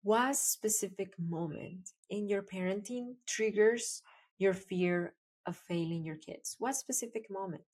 what 0.03 0.37
specific 0.37 1.15
moment 1.19 1.91
in 2.11 2.29
your 2.29 2.43
parenting 2.43 3.15
triggers 3.27 4.03
your 4.39 4.55
fear 4.55 5.15
of 5.47 5.57
failing 5.57 6.05
your 6.05 6.17
kids? 6.17 6.57
What 6.59 6.75
specific 6.77 7.31
moment? 7.31 7.65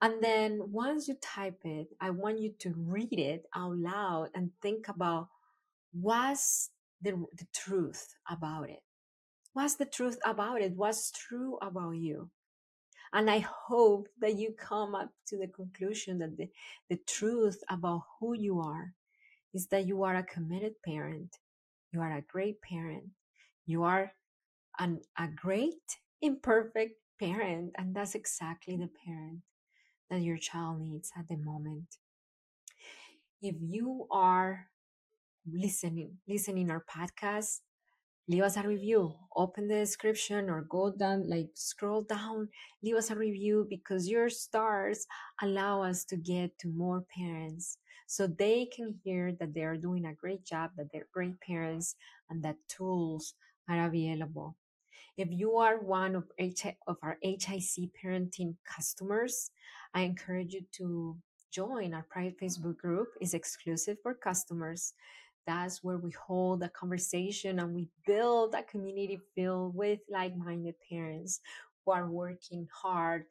And 0.00 0.22
then 0.22 0.60
once 0.70 1.08
you 1.08 1.16
type 1.20 1.60
it, 1.64 1.88
I 2.00 2.10
want 2.10 2.40
you 2.40 2.52
to 2.60 2.74
read 2.76 3.18
it 3.18 3.46
out 3.54 3.76
loud 3.76 4.28
and 4.34 4.50
think 4.62 4.88
about 4.88 5.28
what's 5.92 6.70
the, 7.02 7.12
the 7.36 7.46
truth 7.54 8.14
about 8.30 8.70
it. 8.70 8.82
What's 9.54 9.74
the 9.74 9.86
truth 9.86 10.18
about 10.24 10.60
it? 10.60 10.72
What's 10.76 11.10
true 11.10 11.58
about 11.60 11.92
you? 11.92 12.30
And 13.12 13.30
I 13.30 13.38
hope 13.38 14.08
that 14.20 14.36
you 14.36 14.52
come 14.52 14.94
up 14.94 15.10
to 15.28 15.38
the 15.38 15.48
conclusion 15.48 16.18
that 16.18 16.36
the, 16.36 16.48
the 16.88 16.98
truth 17.06 17.60
about 17.68 18.02
who 18.20 18.34
you 18.34 18.60
are 18.60 18.94
is 19.54 19.66
that 19.68 19.86
you 19.86 20.02
are 20.04 20.16
a 20.16 20.22
committed 20.22 20.74
parent. 20.84 21.38
You 21.90 22.00
are 22.02 22.12
a 22.12 22.22
great 22.22 22.60
parent. 22.60 23.06
You 23.68 23.84
are 23.84 24.12
an, 24.78 25.02
a 25.18 25.28
great 25.28 25.84
imperfect 26.22 26.94
parent. 27.20 27.72
And 27.78 27.94
that's 27.94 28.14
exactly 28.14 28.76
the 28.76 28.90
parent 29.04 29.42
that 30.10 30.22
your 30.22 30.38
child 30.38 30.80
needs 30.80 31.12
at 31.18 31.28
the 31.28 31.36
moment. 31.36 31.96
If 33.42 33.56
you 33.60 34.06
are 34.10 34.68
listening, 35.46 36.18
listening 36.28 36.70
our 36.70 36.84
podcast, 36.90 37.60
leave 38.28 38.42
us 38.44 38.56
a 38.56 38.62
review. 38.68 39.14
Open 39.36 39.68
the 39.68 39.76
description 39.76 40.50
or 40.50 40.62
go 40.62 40.92
down, 40.92 41.28
like 41.28 41.50
scroll 41.54 42.02
down, 42.02 42.48
leave 42.82 42.96
us 42.96 43.10
a 43.10 43.16
review 43.16 43.66
because 43.70 44.08
your 44.08 44.30
stars 44.30 45.06
allow 45.42 45.82
us 45.82 46.04
to 46.06 46.16
get 46.16 46.58
to 46.60 46.68
more 46.68 47.04
parents 47.16 47.78
so 48.06 48.26
they 48.26 48.66
can 48.66 48.94
hear 49.04 49.32
that 49.40 49.54
they 49.54 49.62
are 49.64 49.76
doing 49.76 50.06
a 50.06 50.14
great 50.14 50.44
job, 50.44 50.70
that 50.76 50.88
they're 50.92 51.08
great 51.12 51.40
parents, 51.40 51.96
and 52.30 52.42
that 52.44 52.56
tools 52.68 53.34
are 53.68 53.86
available. 53.86 54.56
If 55.16 55.28
you 55.32 55.56
are 55.56 55.78
one 55.78 56.14
of, 56.14 56.24
of 56.86 56.96
our 57.02 57.18
HIC 57.22 57.90
parenting 58.02 58.54
customers, 58.64 59.50
I 59.92 60.02
encourage 60.02 60.54
you 60.54 60.62
to 60.76 61.16
join 61.50 61.94
our 61.94 62.06
private 62.08 62.38
Facebook 62.40 62.76
group. 62.76 63.08
It's 63.20 63.34
exclusive 63.34 63.98
for 64.02 64.14
customers. 64.14 64.94
That's 65.46 65.82
where 65.82 65.96
we 65.96 66.12
hold 66.12 66.62
a 66.62 66.68
conversation 66.68 67.58
and 67.58 67.74
we 67.74 67.88
build 68.06 68.54
a 68.54 68.62
community 68.62 69.18
filled 69.34 69.74
with 69.74 70.00
like-minded 70.10 70.74
parents 70.88 71.40
who 71.84 71.92
are 71.92 72.08
working 72.08 72.68
hard 72.72 73.24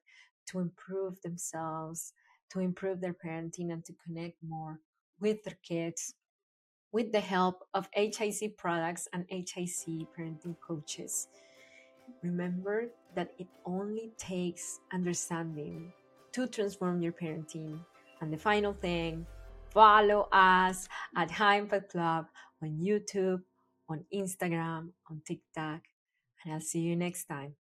to 0.48 0.60
improve 0.60 1.22
themselves, 1.22 2.14
to 2.52 2.60
improve 2.60 3.00
their 3.02 3.14
parenting 3.14 3.72
and 3.72 3.86
to 3.86 3.94
connect 4.04 4.38
more 4.46 4.80
with 5.20 5.44
their 5.44 5.58
kids 5.64 6.16
with 6.92 7.12
the 7.12 7.20
help 7.20 7.68
of 7.74 7.90
HIC 7.94 8.58
products 8.58 9.08
and 9.14 9.26
HIC 9.30 10.08
parenting 10.18 10.56
coaches. 10.66 11.28
Remember 12.24 12.88
that 13.16 13.34
it 13.38 13.48
only 13.66 14.12
takes 14.18 14.80
understanding 14.94 15.92
to 16.32 16.48
transform 16.48 17.02
your 17.02 17.12
parenting. 17.12 17.80
And 18.22 18.32
the 18.32 18.38
final 18.38 18.74
thing, 18.74 19.26
follow 19.72 20.28
us 20.32 20.88
at 21.16 21.30
High 21.30 21.58
Impact 21.58 21.92
Club 21.92 22.26
on 22.62 22.80
YouTube, 22.82 23.42
on 23.90 24.06
Instagram, 24.14 24.90
on 25.10 25.22
TikTok, 25.26 25.82
and 26.44 26.54
I'll 26.54 26.62
see 26.62 26.80
you 26.80 26.96
next 26.96 27.26
time. 27.26 27.56